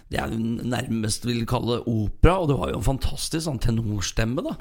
[0.08, 4.56] det jeg nærmest vil kalle opera, og det var jo en fantastisk sånn tenorstemme, da.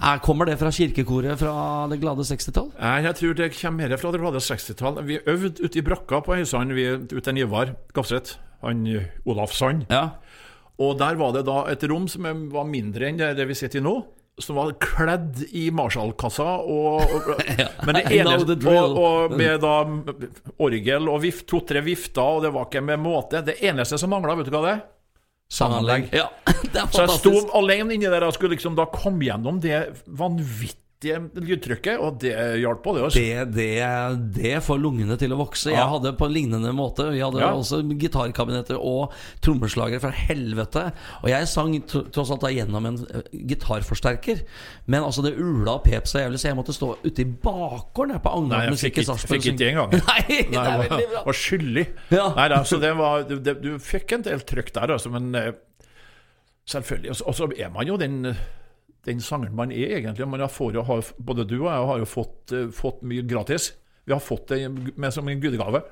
[0.00, 1.54] Er, kommer det fra kirkekoret fra
[1.90, 2.70] det glade 60-tall?
[2.76, 5.02] Nei, jeg tror det kommer mer fra det glade 60-tall.
[5.08, 8.84] Vi øvde ute i brakka på Høysand, vi ute til Ivar Gafseth, han
[9.24, 9.86] Olaf Sand.
[9.92, 10.10] Ja.
[10.80, 13.82] Og der var det da et rom som var mindre enn det, det vi sitter
[13.82, 13.98] i nå.
[14.40, 17.42] Som var kledd i Marshall-kassa, og, og,
[17.86, 19.74] men det eneste, og, og med da
[20.62, 23.42] orgel og vift, to-tre vifter, og det var ikke med måte.
[23.44, 24.82] Det eneste som mangla, vet du hva det er?
[25.50, 26.12] Sanganlegg.
[26.14, 26.28] Ja,
[26.72, 29.82] det er Så jeg sto alene inni der og skulle liksom da komme gjennom det
[30.06, 33.02] vanvittige lydtrykket, og det hjalp på, det.
[33.06, 33.20] også.
[33.20, 35.70] Det, det, det får lungene til å vokse.
[35.72, 37.54] Jeg hadde på en lignende måte Vi hadde Ja.
[37.56, 40.82] også gitarkabinetter og trommeslagere fra helvete.
[41.22, 44.42] Og jeg sang tross alt da gjennom en eh, gitarforsterker.
[44.92, 48.12] Men altså det ula og pep så jævlig, så jeg måtte stå ute i bakgården
[48.18, 49.40] her på Agnar jeg Musikk i Sarpsborg.
[49.40, 49.96] fikk ikke det engang.
[50.10, 51.24] Nei, det er veldig var, bra.
[51.30, 51.86] var skyldig.
[52.12, 52.28] Ja.
[52.36, 55.32] Nei da, så det var det, det, Du fikk en del trykk der, altså, men
[55.34, 55.52] eh,
[56.68, 57.10] selvfølgelig.
[57.10, 58.36] Og så- Og så er man jo den
[59.06, 60.28] den sangeren man er, egentlig.
[60.28, 63.72] Man får har, både du og jeg har jo fått, eh, fått mye gratis.
[64.04, 65.82] Vi har fått det med som en gudegave.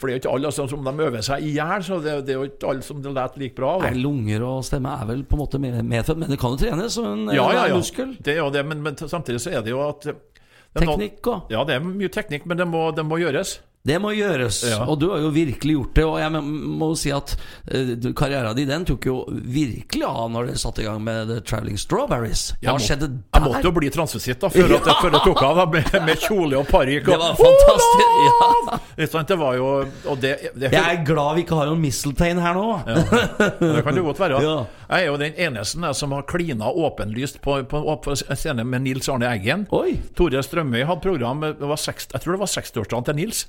[0.00, 2.14] For det er jo ikke alle altså, som de øver seg i hjel, så det,
[2.24, 3.74] det er jo ikke alle som det låter like bra.
[3.84, 6.96] Nei, lunger og stemme er vel på en måte medfødt, men det kan jo trenes
[6.96, 7.76] som en Ja, ja, ja.
[7.76, 8.14] muskel.
[8.16, 11.26] Det er jo det, men, men samtidig så er det jo at det er Teknikk
[11.26, 11.50] òg?
[11.52, 13.58] Ja, det er mye teknikk, men det må, det må gjøres.
[13.86, 14.82] Det må gjøres, Ja.
[14.84, 16.04] og du har jo virkelig gjort det.
[16.04, 17.32] Og jeg må- jo si at
[17.72, 21.40] uh, karrieren din den tok jo virkelig av når du satte i gang med The
[21.40, 22.52] Traveling Strawberries.
[22.60, 23.40] Hva må- skjedde der?
[23.40, 26.18] Jeg måtte jo bli transvisitt da, før, at, før jeg tok av da, med, med
[26.20, 27.06] kjole og parykk.
[27.08, 28.12] Det var fantastisk.
[28.28, 29.22] Ja.
[29.30, 29.66] Det var jo
[30.10, 32.66] Og det, det, Jeg er glad vi ikke har noen misteltein her nå.
[32.84, 34.42] det kan det godt være.
[34.50, 34.66] Ja.
[34.90, 39.08] Jeg er jo den eneste som har klina åpenlyst på, på, på scenen med Nils
[39.08, 39.66] Arne Eggen.
[39.72, 39.94] Oi.
[40.18, 43.44] Tore Strømøy hadde program det var 60, Jeg tror det var 60-årsdagen til Nils.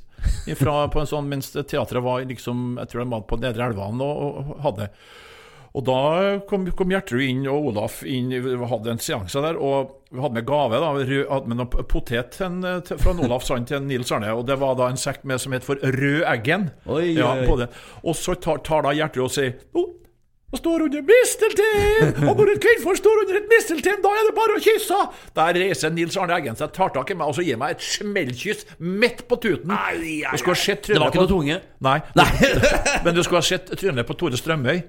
[0.51, 4.01] Ifra, på en sånn, mens teatret var liksom Jeg tror de var på Nedre Elvan
[4.01, 4.87] og, og hadde
[5.73, 5.97] Og da
[6.49, 10.35] kom, kom Gjertrud inn og Olaf inn, vi hadde en seanse der, og vi hadde
[10.35, 10.81] med gave.
[10.83, 14.11] da, vi hadde med noe potet en- til, fra en Olaf Sand til en Nils
[14.11, 16.71] Arne, og det var da en sekk med som het for Rød Eggen.
[16.91, 17.47] Oi, ja, oi, oi.
[17.47, 17.69] på det.
[18.03, 19.85] Og så tar, tar da Gjertrud og sier «Nå,
[20.51, 22.13] det står under misteltein!
[22.27, 25.01] Og når et kvinnfolk står under et misteltein, da er det bare å kysse!
[25.39, 27.85] Der reiser Nils Arne Eggen seg, tar tak i meg og så gir meg et
[27.85, 29.71] smellkyss midt på tuten.
[29.71, 31.61] Skulle ha sett Det var ikke noe tunge.
[31.87, 31.99] Nei.
[33.05, 34.81] Men du skulle ha sett trynet på Tore Strømøy.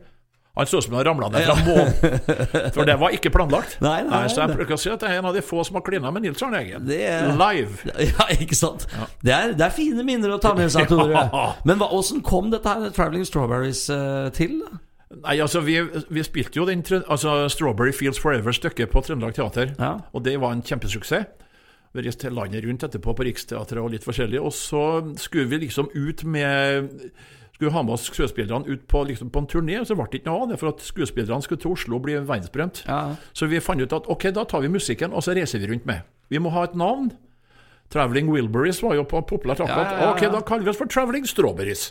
[0.55, 2.73] Han så ut som han ramla ned fra månen.
[2.75, 3.79] For det var ikke planlagt.
[3.81, 5.79] Nei, nei, så jeg bruker å si at jeg er en av de få som
[5.79, 6.85] har klina med Nils Arne Eggen.
[6.91, 7.87] Det er- Live.
[8.11, 8.85] Ja, ikke sant?
[9.25, 11.09] Det, er, det er fine minner å ta med seg, Tore.
[11.33, 11.47] Ja.
[11.65, 14.59] Men åssen kom dette her Traveling Strawberries eh, til?
[14.67, 14.83] da?
[15.21, 15.77] Nei, altså Vi,
[16.09, 19.75] vi spilte jo den altså, Strawberry Fields Forever-stykket på Trøndelag Teater.
[19.79, 19.99] Ja.
[20.13, 21.29] Og det var en kjempesuksess.
[21.93, 24.41] Vi reiste landet rundt etterpå på Riksteatret og litt forskjellig.
[24.41, 24.85] Og så
[25.21, 26.89] skulle vi liksom ut med
[27.53, 30.23] Skulle ha med oss skuespillerne ut på, liksom, på en turné, og så ble det
[30.23, 30.57] ikke noe av det.
[30.59, 32.81] For at skuespillerne skulle til Oslo og bli verdensberømt.
[32.89, 33.13] Ja.
[33.37, 35.87] Så vi fant ut at ok, da tar vi musikken, og så reiser vi rundt
[35.87, 36.09] med.
[36.33, 37.13] Vi må ha et navn.
[37.93, 39.93] Traveling Wilburys var jo populært akkurat.
[40.01, 40.11] Ja.
[40.15, 41.91] Ok, da kaller vi oss for Traveling Strawberries.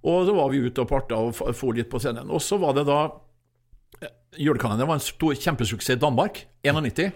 [0.00, 2.30] Og så var vi ute og parta og for litt på scenen.
[2.32, 3.00] Og så var det da
[4.00, 6.46] eh, Julekalenderen var en stor kjempesuksess i Danmark.
[6.64, 7.10] 91.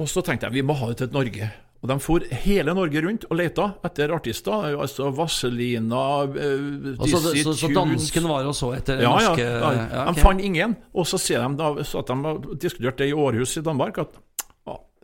[0.00, 1.50] Og så tenkte jeg vi må ha det til et Norge.
[1.82, 4.68] Og de for hele Norge rundt og leita etter artister.
[4.78, 9.46] Altså Vazelina, uh, Og så, så, så dansken var og så etter ja, ja, norske
[9.46, 9.72] ja.
[9.72, 10.20] ja, De ok.
[10.22, 10.76] fant ingen.
[10.94, 13.98] Og så ser de da, så at de har diskutert det i Århus i Danmark,
[14.02, 14.14] at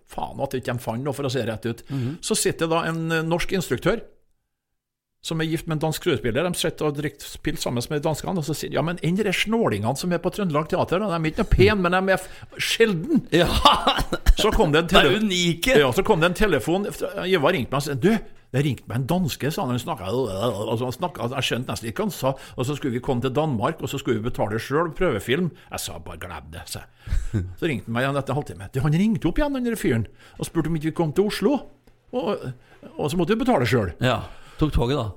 [0.08, 1.82] faen at de ikke de fant noe, for å se rett ut.
[1.90, 2.14] Mhm.
[2.24, 4.00] Så sitter da en eh, norsk instruktør
[5.24, 6.46] som er gift med en dansk skuespiller.
[6.46, 9.18] De sitter og drikker pils sammen med danskene, og så sier de ja, men enn
[9.18, 12.60] de snålingene som er på Trøndelag Teater, de er ikke noe pene, men de er
[12.62, 13.24] sjelden.
[13.34, 13.48] Ja,
[14.38, 15.78] Så kom det en det er unike!
[15.82, 16.86] ja, så kom det en telefon.
[17.26, 18.12] Ivar ringte meg og sa Du,
[18.54, 19.74] det ringte meg en danske, sa han.
[19.74, 22.32] Han snakket, altså, han snakka, jeg skjønte nesten ikke hva han sa.
[22.54, 25.50] Og så skulle vi komme til Danmark, og så skulle vi betale sjøl, prøvefilm.
[25.74, 27.42] Jeg sa bare glem det, sa jeg.
[27.58, 28.70] Så ringte han meg igjen etter en halvtime.
[28.72, 30.06] Du, han ringte opp igjen, den fyren,
[30.38, 31.58] og spurte om ikke vi kom til Oslo.
[32.16, 32.46] Og,
[32.94, 33.90] og så måtte vi betale sjøl.
[34.00, 34.22] Ja,
[34.58, 35.08] Tok toget, da.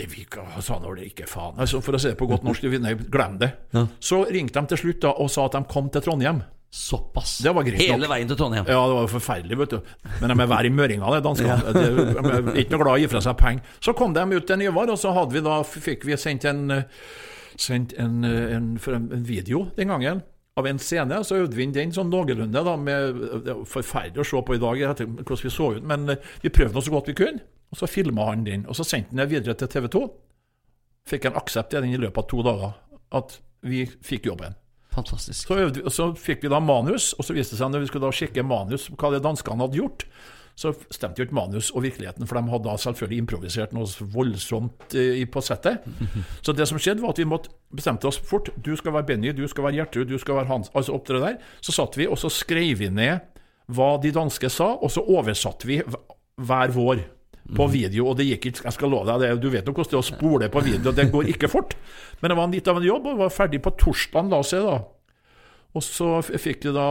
[0.00, 0.22] Det vi
[0.62, 1.58] sa nå det ikke faen.
[1.60, 3.50] Altså, for å si det på godt norsk, nei, glem det.
[3.74, 3.86] Ja.
[4.00, 6.44] Så ringte de til slutt da, og sa at de kom til Trondheim.
[6.70, 7.40] Såpass.
[7.42, 8.12] Det var greit Hele nok.
[8.12, 8.68] veien til Trondheim.
[8.70, 9.80] Ja, det var jo forferdelig, vet du.
[10.20, 11.56] Men de er verre i møringa, de danskene.
[11.74, 11.82] De
[12.52, 13.74] er ikke noe glad i å gi fra seg penger.
[13.82, 16.84] Så kom de ut til Nyvar, og så vi da, fikk vi sendt en,
[17.58, 20.22] sendt en, en, en, en video den gangen.
[20.58, 22.62] Av en scene, så øvde vi inn den sånn noenlunde.
[22.62, 26.08] da, med, Det var forferdelig å se på i dag hvordan vi så ut, men
[26.14, 27.42] eh, vi prøvde nå så godt vi kunne.
[27.70, 30.02] Og så filma han den, og så sendte han den videre til TV 2.
[31.10, 32.74] Fikk en aksept i den i løpet av to dager.
[33.14, 34.56] At vi fikk jobben.
[34.90, 35.46] Fantastisk.
[35.46, 38.10] Så, øvde, så fikk vi da manus, og så viste det seg når vi skulle
[38.10, 40.06] da sjekke manus hva det danskene hadde gjort,
[40.58, 44.96] så stemte jo ikke manus og virkeligheten, for de hadde da selvfølgelig improvisert noe voldsomt
[44.98, 45.86] eh, på settet.
[46.44, 48.50] Så det som skjedde, var at vi måtte bestemte oss fort.
[48.60, 50.72] Du skal være Benny, du skal være Gjertrud, du skal være Hans.
[50.74, 51.38] Altså opp til det der.
[51.64, 53.22] Så satt vi, og så skrev vi ned
[53.70, 57.06] hva de danske sa, og så oversatte vi hver vår.
[57.56, 59.90] På video, og det gikk ikke Jeg skal love deg det, du vet jo hvordan
[59.90, 61.76] det er å spole på video, det går ikke fort.
[62.20, 64.60] Men det var litt av en jobb, og var ferdig på torsdagen, la oss si,
[64.62, 64.78] da.
[65.70, 66.86] Og så fikk de da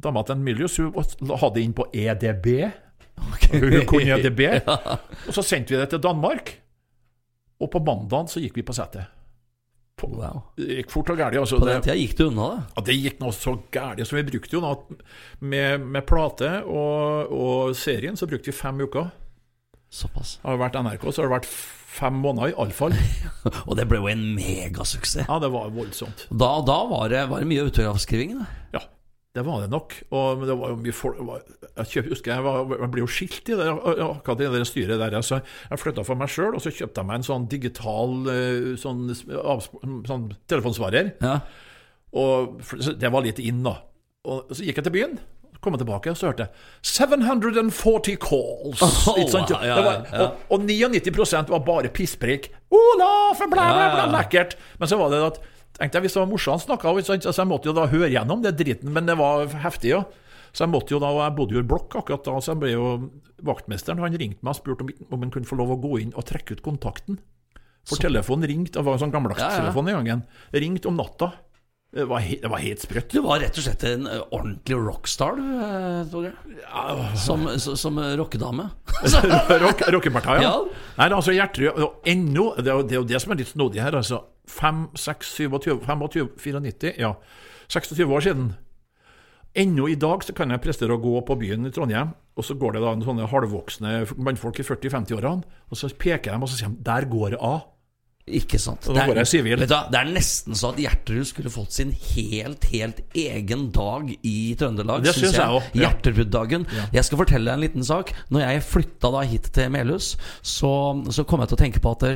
[0.00, 2.46] dama til en Milius, hun hadde inn på EDB.
[3.52, 4.40] Hun kunne EDB.
[5.28, 6.54] Og så sendte vi det til Danmark.
[7.60, 9.12] Og på mandagen så gikk vi på settet.
[10.00, 10.40] På, Wow.
[10.58, 12.62] Det gikk fort og gærlig Altså, På den det, tida gikk det unna, det.
[12.76, 14.72] ja, det gikk noe så gærlig Så vi brukte jo da
[15.40, 19.12] med, med plate og, og serien så brukte vi fem uker.
[19.94, 20.38] Såpass.
[20.42, 21.46] Har det vært NRK, så har det vært
[21.94, 22.96] fem måneder iallfall.
[23.68, 25.28] Og det ble jo en megasuksess.
[25.28, 26.24] Ja, det var voldsomt.
[26.34, 28.32] Da, da var, det, var det mye autografskriving.
[28.74, 28.80] Ja,
[29.34, 29.94] det var det nok.
[30.14, 33.50] Og men det var jo mye folk Jeg husker jeg, var, jeg ble jo skilt
[33.50, 35.16] i det, akkurat i det styret der.
[35.26, 38.68] Så jeg flytta for meg sjøl, og så kjøpte jeg meg en sånn digital eh,
[38.78, 39.08] sånn,
[40.06, 41.16] sånn telefonsvarer.
[41.24, 41.40] Ja.
[42.14, 42.60] Og
[42.94, 43.80] det var litt inn, da.
[44.30, 45.18] Og så gikk jeg til byen.
[45.64, 48.84] Kom jeg tilbake, og så hørte jeg 740 calls.
[48.84, 52.50] Oh, ja, ja, var, og, og 99% var bare pisspreik.
[52.70, 54.54] Olaf, bla, bla, bla, lekkert.
[54.78, 55.42] Men så var det at
[55.78, 58.42] tenkte jeg, Hvis det var morsomt han snakka, så jeg måtte jo da høre gjennom
[58.44, 60.04] det dritten, men det var heftig, ja.
[60.54, 62.60] Så jeg måtte jo da, og jeg bodde jo i blokk akkurat da, så jeg
[62.62, 62.90] ble jo
[63.44, 66.12] vaktmesteren han ringte meg og spurte om, om han kunne få lov å gå inn
[66.14, 67.18] og trekke ut kontakten.
[67.84, 69.64] For telefonen ringte, det var en sånn gammeldags Ja, ja.
[69.64, 70.22] telefon gangen,
[70.54, 71.32] ringte om natta.
[71.94, 73.12] Det var, det var helt sprøtt.
[73.14, 77.12] Du var rett og slett en eh, ordentlig rockstar, du, eh, Torgeir.
[77.22, 78.66] Som, som, som rockedame.
[79.62, 80.48] Rock, Rockepartiet, ja.
[80.48, 80.86] Ja.
[80.98, 83.82] Nei, altså Gjertrud Ennå, det er jo det, er jo det som er litt snodig
[83.84, 84.24] her, altså.
[84.50, 87.14] 5, 6, 27, 25, 94, ja.
[87.68, 88.52] 26 år siden.
[89.54, 92.56] Ennå i dag så kan jeg prestere å gå på byen i Trondheim, og så
[92.58, 96.58] går det da en sånne halvvoksne mannfolk i 40-50-årene, og så peker de og så
[96.58, 97.62] sier de 'der går det av'.
[98.24, 98.80] Ikke sant.
[98.80, 103.02] Det er- jeg du, det er nesten så at Gjertrud skulle fått sin helt, helt
[103.14, 105.04] egen dag i Trøndelag.
[105.04, 105.90] Det synes jeg også, ja.
[105.90, 106.66] Gjertruddagen.
[106.90, 108.14] Jeg skal fortelle deg en liten sak.
[108.30, 111.92] Når jeg flytta da hit til Melhus, så, så kom jeg til å tenke på
[111.92, 112.14] at det,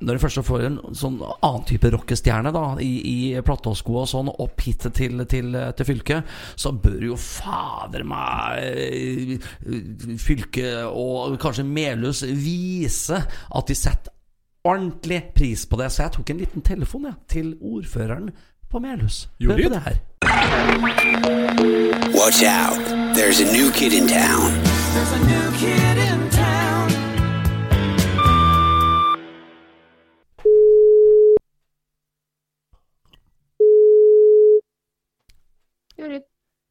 [0.00, 4.30] når du først får en sånn annen type rockestjerne da i, i platåsko og sånn
[4.30, 9.48] opp hit til, til, til fylket, så bør jo fader meg eh,
[10.22, 14.14] fylket og kanskje Melhus vise at de setter
[14.68, 15.90] ordentlig pris på det.
[15.94, 18.30] Så jeg tok en liten telefon jeg, til ordføreren
[18.68, 19.24] på Melhus.
[19.40, 19.74] Hør Gjorde på du?
[19.74, 19.96] det her.
[22.18, 22.82] Watch out.
[23.16, 24.50] There's a new kid in town.
[24.92, 26.57] There's a new kid in town.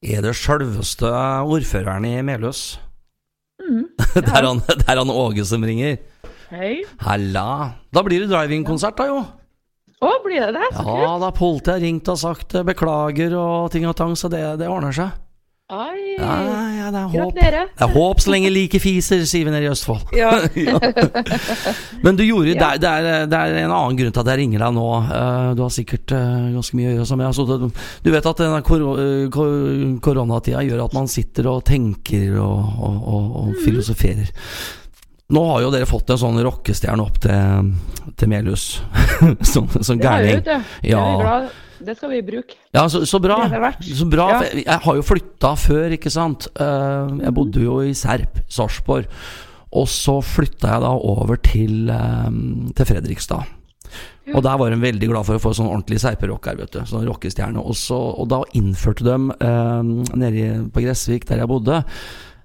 [0.08, 1.10] Er det sjølveste
[1.48, 2.78] ordføreren i Melhus?
[4.16, 5.98] det, er han, det er han Åge som ringer.
[6.52, 6.86] Hei.
[7.04, 7.48] Halla.
[7.92, 9.18] Da blir det driving-konsert, da jo.
[9.98, 10.68] Å, blir det det?
[10.78, 14.30] Så Ja, da politiet har ringt og sagt eh, beklager og ting og tang, så
[14.32, 15.16] det, det ordner seg.
[15.68, 16.16] Ai.
[16.16, 16.36] Ja,
[16.72, 17.34] ja, det er håp.
[17.36, 17.66] Gratulerer.
[17.76, 20.06] Det er håp så lenge like fiser, sier vi nede i Østfold.
[20.16, 20.30] Ja.
[22.06, 24.40] Men du gjorde, det, er, det, er, det er en annen grunn til at jeg
[24.46, 24.86] ringer deg nå.
[25.04, 27.10] Eh, Du har sikkert eh, ganske mye å gjøre.
[27.12, 27.70] Som jeg,
[28.08, 32.74] du vet at denne kor eh, kor- koronatida gjør at man sitter og tenker og,
[32.80, 33.62] og, og, og Mhm.
[33.68, 34.32] filosoferer.
[35.36, 37.74] Nå har jo dere fått en sånn rockestjerne opp til,
[38.16, 38.70] til Melhus.
[39.52, 40.46] som, vi, gærning.
[40.88, 41.04] Ja.
[41.80, 42.58] Det skal vi bruke.
[42.76, 43.42] Ja, så, så bra.
[43.82, 44.30] Så bra.
[44.34, 44.40] Ja.
[44.48, 46.50] Jeg, jeg har jo flytta før, ikke sant.
[46.56, 49.10] Eh, jeg bodde jo i Serp, Sarpsborg.
[49.78, 52.42] Og så flytta jeg da over til, eh,
[52.78, 53.54] til Fredrikstad.
[54.36, 56.82] Og der var de veldig glad for å få sånn ordentlig serperock her, vet du.
[56.88, 57.62] Sånn rockestjerne.
[57.64, 59.16] Og, så, og da innførte de
[59.48, 61.84] eh, nede på Gressvik, der jeg bodde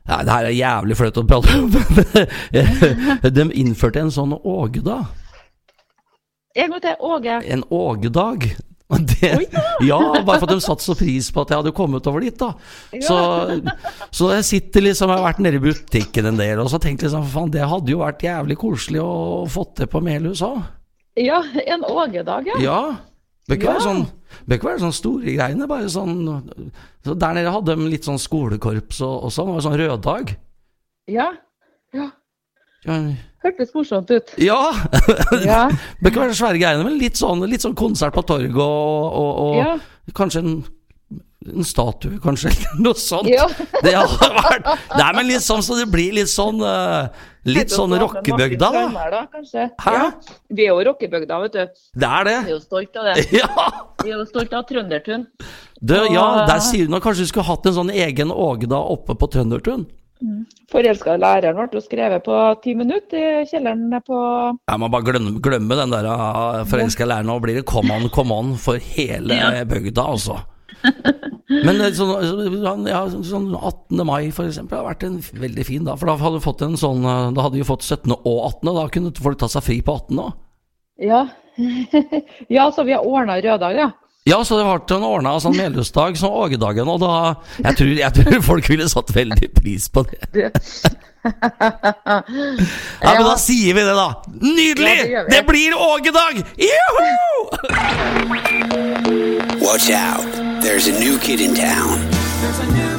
[0.03, 1.68] ja, Det her er jævlig flaut å prate om.
[3.38, 5.11] de innførte en sånn Ågedag.
[6.59, 6.97] En gang til.
[7.01, 7.38] Åge.
[7.55, 8.49] En Ågedag.
[8.92, 9.31] Det,
[9.87, 12.37] ja, bare for at de satte så pris på at jeg hadde kommet over dit,
[12.38, 12.50] da.
[13.07, 13.16] Så,
[14.12, 17.07] så jeg sitter liksom, jeg har vært nede i butikken en del, og så tenkte
[17.07, 19.14] liksom, faen, det hadde jo vært jævlig koselig å
[19.52, 20.61] fått det på Melhus òg.
[21.20, 22.61] Ja, en Ågedag, ja.
[22.62, 22.83] Ja.
[23.48, 24.05] Bør ikke, være sånn,
[24.46, 26.12] bør ikke være sånn store greiene, bare sånn
[27.02, 30.37] så Der nede hadde de litt sånn skolekorps og, og sånn, det var sånn røddag.
[31.11, 31.33] Ja.
[31.96, 32.07] ja.
[32.87, 32.98] Ja,
[33.42, 34.35] Hørtes morsomt ut.
[34.38, 34.61] ja.
[35.46, 35.64] Ja.
[36.02, 39.33] bør ikke være svære greiene, men litt sånn, litt sånn konsert på torget og, og,
[39.48, 39.74] og Ja.
[40.14, 40.55] kanskje en,
[41.52, 43.28] en statue, kanskje, eller noe sånt.
[43.33, 43.48] Ja.
[43.83, 47.09] Det har vært Nei, men litt sånn så det blir litt sånn eh,
[47.50, 48.83] Litt sånn rockebygda, da.
[49.11, 49.20] da.
[49.33, 49.64] Kanskje.
[49.83, 49.92] Hæ?
[49.96, 50.05] Ja.
[50.55, 51.81] Vi er jo rockebygda, vet du.
[51.98, 52.37] Det er det.
[52.46, 53.24] Vi er jo stolt av det.
[53.40, 53.64] Ja!
[54.05, 55.24] Vi er jo stolt av Trøndertun.
[55.83, 59.16] Du, ja, der sier du nå kanskje du skulle hatt en sånn egen Ågeda oppe
[59.18, 59.88] på Trøndertun.
[60.73, 64.19] Forelska læreren ble jo skrevet på ti minutter i kjelleren på
[64.71, 66.09] Jeg må bare glemme, glemme den der
[66.71, 67.31] forelska i læreren.
[67.33, 70.41] Nå blir det come on, come on for hele bygda, altså.
[71.67, 74.03] Men eh, sånn, ja, sånn 18.
[74.09, 75.99] mai, for eksempel, har vært en veldig fin dag.
[76.01, 78.15] For da hadde vi fått en sånn eh, Da hadde vi fått 17.
[78.17, 80.23] og 18., da kunne folk ta seg fri på 18.
[80.23, 80.39] òg.
[81.03, 81.25] Ja.
[82.57, 83.91] ja, så vi har ordna røddag, ja.
[84.25, 87.15] Ja, så det ble en ordna sånn medlemsdag som Ågedagen, og da
[87.65, 90.23] jeg tror, jeg tror folk ville satt veldig pris på det.
[91.23, 94.09] Ja, men da sier vi det, da.
[94.43, 94.95] Nydelig!
[95.13, 96.41] Ja, det det blir Ågedag!
[96.59, 97.07] Juhu!
[99.63, 100.27] Watch out.
[100.63, 102.91] There's a new kid in town.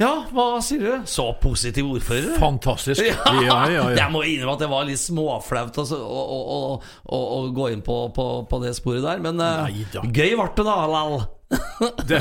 [0.00, 0.92] Ja, hva sier du?
[1.04, 2.38] Så positiv ordfører.
[2.40, 3.04] Fantastisk.
[3.04, 3.82] Ja, ja, ja.
[3.98, 6.60] Jeg må innrømme at det var litt småflaut altså, å, å,
[7.04, 10.48] å, å, gå inn på, på, på det sporet der, men eh, Nei gøy ble
[10.56, 11.20] det da, lall.
[12.06, 12.18] Det,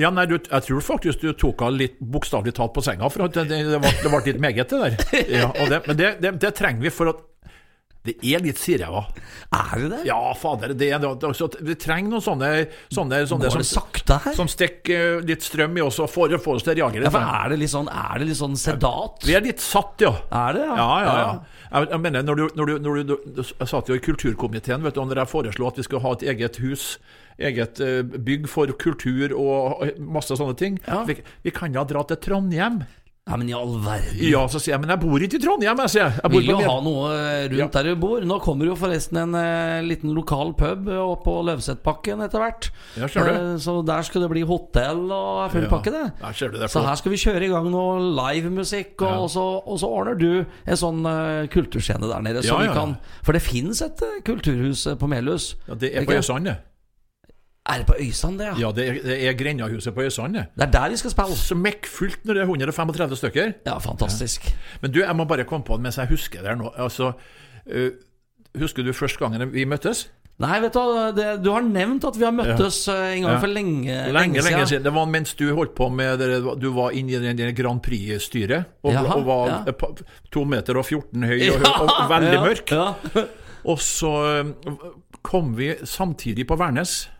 [0.00, 3.28] ja, nei, du, jeg tror faktisk du tok av litt bokstavelig talt på senga, for
[3.28, 5.28] det, det, det, ble, det ble litt meget, det der.
[5.38, 7.22] Ja, og det, men det, det, det trenger vi for at
[8.04, 9.00] det er litt sireva.
[9.56, 10.00] Er det det?
[10.10, 10.74] Ja, fader.
[10.76, 12.50] Det, er- det, det, vi trenger noen sånne,
[12.92, 14.34] sånne, sånne Går det som, sakte her?
[14.36, 17.06] som stikker litt strøm i oss og får, får oss til å reagere.
[17.08, 19.24] Ja, for er det litt sånn, er det litt sånn sedat?
[19.24, 20.12] Vi er litt satt, ja.
[20.30, 21.30] Er det, Ja, ja, ja.
[21.74, 24.84] Jeg, jeg mener, når du, når du, når du, du Jeg satt jo i kulturkomiteen,
[24.84, 26.84] vet du, når jeg foreslo at vi skulle ha et eget hus,
[27.40, 31.00] eget eh, bygg for kultur og masse sånne ting Ja.
[31.08, 32.82] vi, vi kan ja dra til Trondheim.
[33.24, 34.18] Ja, men i all verden.
[34.20, 36.16] Ja, så sier jeg, men jeg bor ikke i Trondheim, jeg, sier jeg.
[36.20, 37.68] jeg Vil jo ha noe eh, rundt Ja.
[37.72, 38.20] der du bor.
[38.28, 42.68] Nå kommer jo forresten en eh, liten lokal pub opp på Løvsetbakken etter hvert.
[43.00, 43.32] Ja, ser du.
[43.32, 45.70] Eh, så der skal det bli hotell og full Ja.
[45.72, 46.02] pakke, det.
[46.20, 49.16] Der ser du det, så her skal vi kjøre i gang noe livemusikk, og, Ja.
[49.24, 52.44] og, så, og så ordner du en sånn uh, kulturscene der nede.
[52.44, 52.76] Så Ja, vi ja, ja.
[52.76, 55.54] kan, for det fins et uh, kulturhus på Melhus.
[55.66, 56.12] Ja, det er på?
[56.20, 56.58] Øysand, det.
[57.64, 58.44] Er det på Øysand, det?
[58.44, 58.54] Ja.
[58.60, 60.46] Ja, det er, det er Grendahuset på Øysand, det.
[60.56, 61.36] Det er der de skal spille.
[61.36, 63.52] Smekkfullt når det er 135 stykker.
[63.66, 64.50] Ja, fantastisk.
[64.82, 66.72] Men du, jeg må bare komme på det mens jeg husker det her nå.
[66.76, 67.12] Altså,
[67.74, 67.88] uh,
[68.60, 70.10] husker du første gangen vi møttes?
[70.42, 72.96] Nei, vet du det, du har nevnt at vi har møttes ja.
[73.14, 73.38] en gang Ja.
[73.38, 74.82] for lenge, Lenge, lenge siden.
[74.84, 76.18] Det var mens du holdt på med
[76.60, 78.64] Du var inne i den Grand Prix-styret.
[78.82, 79.72] Og, Jaha, og var ja.
[80.34, 82.72] to meter og 14 høy og, og, og veldig Ja, mørk.
[82.74, 83.24] Ja.
[83.64, 84.10] Og så
[84.42, 84.74] øh,
[85.22, 87.10] kom vi samtidig på Værnes.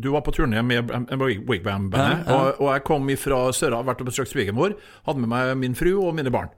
[0.00, 0.88] Du var på turné med
[1.48, 4.72] Wigbam-bandet, og, og jeg kom fra Søra, vært og besøkt svigermor.
[5.06, 6.48] Hadde med meg min fru og mine barn.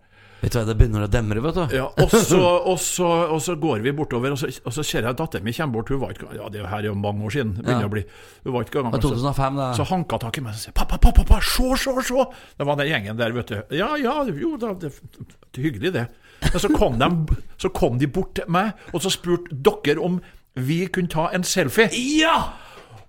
[0.45, 1.63] Vet du hva, det begynner å demre, vet du.
[1.79, 5.01] Ja, og, så, og, så, og så går vi bortover, og så, og så ser
[5.07, 5.91] jeg at datteren min kommer bort.
[5.95, 7.55] Hun var ikke, ja, det her er jo mange år siden.
[7.63, 7.89] begynner Ja.
[7.89, 8.03] å bli,
[8.45, 9.01] hun var ikke gammel.
[9.01, 9.69] 2005, det.
[9.81, 12.27] Så hanka tak i meg og sier 'pappa, pappa, pappa, se, se, se'.
[12.61, 13.57] Det var den gjengen der, vet du.
[13.79, 16.07] Ja, ja, jo, det, det er hyggelig, det.
[16.45, 17.11] Men så kom, de,
[17.57, 20.21] så kom de bort til meg, og så spurte dere om
[20.55, 21.89] vi kunne ta en selfie.
[22.21, 22.37] Ja!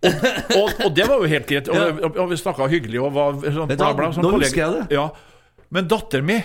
[0.59, 1.69] Og, og det var jo helt greit.
[1.71, 4.11] Og, og, vi snakka hyggelig og var sånn bla, bla.
[4.13, 4.97] Sånn nå husker jeg det.
[4.97, 5.07] Ja.
[5.73, 6.43] Men datteren min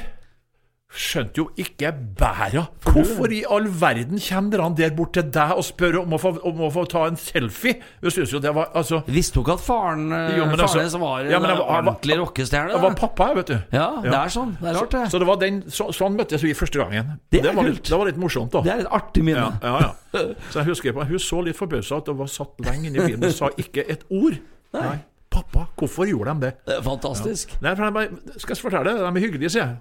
[0.91, 2.65] skjønte jo ikke bæra.
[2.83, 6.33] Hvorfor i all verden kommer han der bort til deg og spør om å få,
[6.49, 7.77] om å få ta en selfie?
[8.03, 10.99] Hun syntes jo det var Altså, Visste du ikke at faren, eh, Jo, faren altså-
[11.01, 12.73] var en Ja, men jeg var- ordentlig rockestjerne?
[12.73, 13.63] det var pappa, jeg, vet du.
[13.73, 14.57] Ja, det er sånn.
[14.61, 15.05] Det er rart, det.
[15.13, 17.21] Så det var den, så, sånn møttes vi første gangen.
[17.31, 18.61] Det er var, litt, det var litt morsomt, da.
[18.63, 19.59] Det er et artig minne.
[19.63, 20.21] Ja, ja, ja.
[20.51, 23.07] Så jeg husker på, Hun så litt forbausa ut og var satt lenge inne i
[23.07, 24.39] bilen og sa ikke et ord.
[24.75, 24.99] Nei.
[25.31, 26.57] Pappa, hvorfor gjorde de det?
[26.67, 27.53] Det er fantastisk.
[27.63, 29.77] Nei, for jeg skal jeg fortelle, de er hyggelige, sier jeg.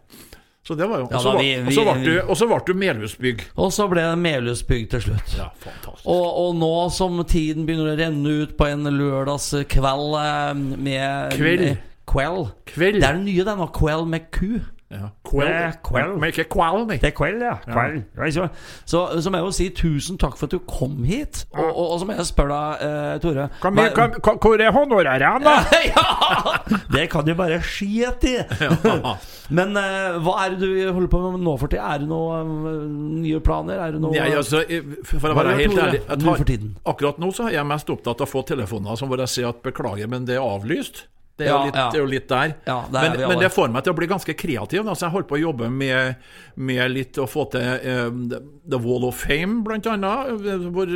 [0.68, 1.64] Så det var jo Og så ble det
[2.52, 3.44] ble du Melhusbygg.
[3.58, 5.36] Og så ble det Melhusbygg til slutt.
[5.38, 6.06] Ja, fantastisk.
[6.06, 11.64] Og, og nå som tiden begynner å renne ut på en lørdagskveld eh, med Kveld.
[11.64, 12.52] med- Kveld.
[12.66, 13.00] Kveld.
[13.02, 13.68] Det er det nye, denne.
[13.74, 14.60] Kveld med ku.
[14.90, 15.12] Ja.
[15.22, 15.50] Kveld.
[15.94, 16.16] Er.
[16.18, 16.88] Men ikke kveld.
[16.90, 17.52] Det er kveld, ja.
[17.62, 18.00] Kveld.
[18.18, 18.30] Ja.
[18.34, 18.48] Så,
[18.90, 21.44] så, så må jeg jo si tusen takk for at du kom hit.
[21.54, 25.54] Og, og, og så må jeg spørre deg, eh, Tore hva- hvor er honorærene, da?
[25.92, 26.74] ja!
[26.96, 28.40] Det kan du bare skite i.
[29.60, 31.86] Men eh, hva er det du holder på med nå for tida?
[31.94, 32.82] Er det noen eh,
[33.28, 33.78] nye planer?
[33.86, 34.64] Er det noe Nei, altså,
[35.06, 38.32] for å være helt ærlig tar- Akkurat nå så er jeg mest opptatt av å
[38.34, 41.06] få telefoner som jeg sier at beklager, men det er avlyst.
[41.40, 41.86] Det er, Ja, litt, ja.
[41.94, 42.54] det er jo litt der.
[42.68, 44.82] Ja, er men, men det får meg til å bli ganske kreativ.
[44.84, 46.16] Altså, Så jeg holder på å jobbe med,
[46.60, 50.34] med litt å få til uh, The Wall of Fame, blant annet.
[50.36, 50.92] eh, Hvor,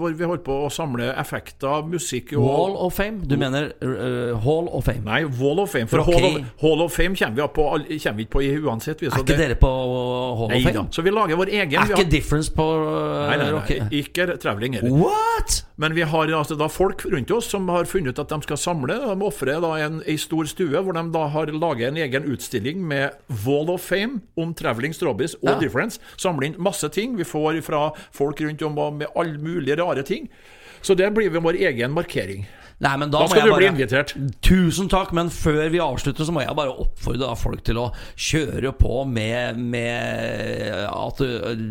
[0.00, 3.20] hvor vi holder på å samle effekter, musikk og Wall of Fame?
[3.28, 5.04] Du mener uh, Hall of Fame?
[5.04, 5.86] Nei, Wall of Fame.
[5.92, 6.16] For okay.
[6.20, 9.04] Hall, of, Hall of Fame kommer vi, på, kommer vi ikke på i uansett.
[9.04, 10.72] Vi, Er ikke det- dere på Hall Nei of da.
[10.80, 10.88] Fame?
[10.96, 11.76] Så vi lager vår egen.
[11.82, 14.96] Er ikke har- Difference på uh, Nei, nei, nei, nei, ikke traveling heller.
[15.04, 15.60] What?!
[15.76, 18.56] Men vi har altså da folk rundt oss som har funnet ut at de skal
[18.60, 18.94] samle.
[19.02, 22.80] De ofrer da en, en stor stue hvor de da har laget en egen utstilling
[22.88, 23.10] med
[23.44, 25.58] Wall of Fame om traveling, strawberries og Ja.
[25.60, 26.00] difference.
[26.16, 30.28] Samler inn masse ting vi får fra folk rundt om med alle mulige rare ting.
[30.82, 32.46] Så det blir vår egen markering.
[32.82, 34.14] Nei, men da, Da skal du bli invitert.
[34.44, 38.74] Tusen takk, men før vi avslutter, så må jeg bare oppfordre folk til å kjøre
[38.78, 41.22] på med, med at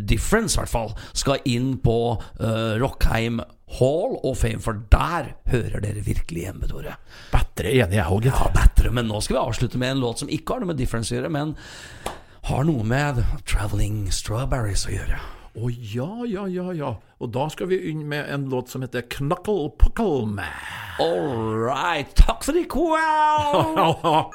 [0.08, 3.42] Difference, i hvert fall, skal inn på uh, Rockheim
[3.78, 6.96] Hall og Fame, for der hører dere virkelig hjemme, Tore.
[7.32, 10.32] Bedre enig jeg òg, Ja, bedre, men nå skal vi avslutte med en låt som
[10.32, 11.56] ikke har noe med Difference å gjøre, men
[12.50, 15.20] har noe med Traveling Strawberries å gjøre.
[15.54, 16.88] Å ja, ja, ja, ja.
[17.22, 20.50] Og da skal vi inn med en låt som heter Knuckle Puckle Man.
[20.98, 22.10] All right.
[22.18, 24.34] Takk for det, kveld!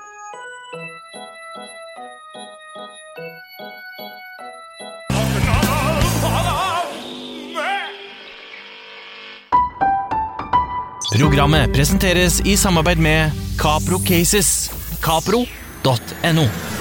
[11.19, 14.69] Programmet presenteres i samarbeid med Capro Cases.
[15.03, 16.78] Capro.no.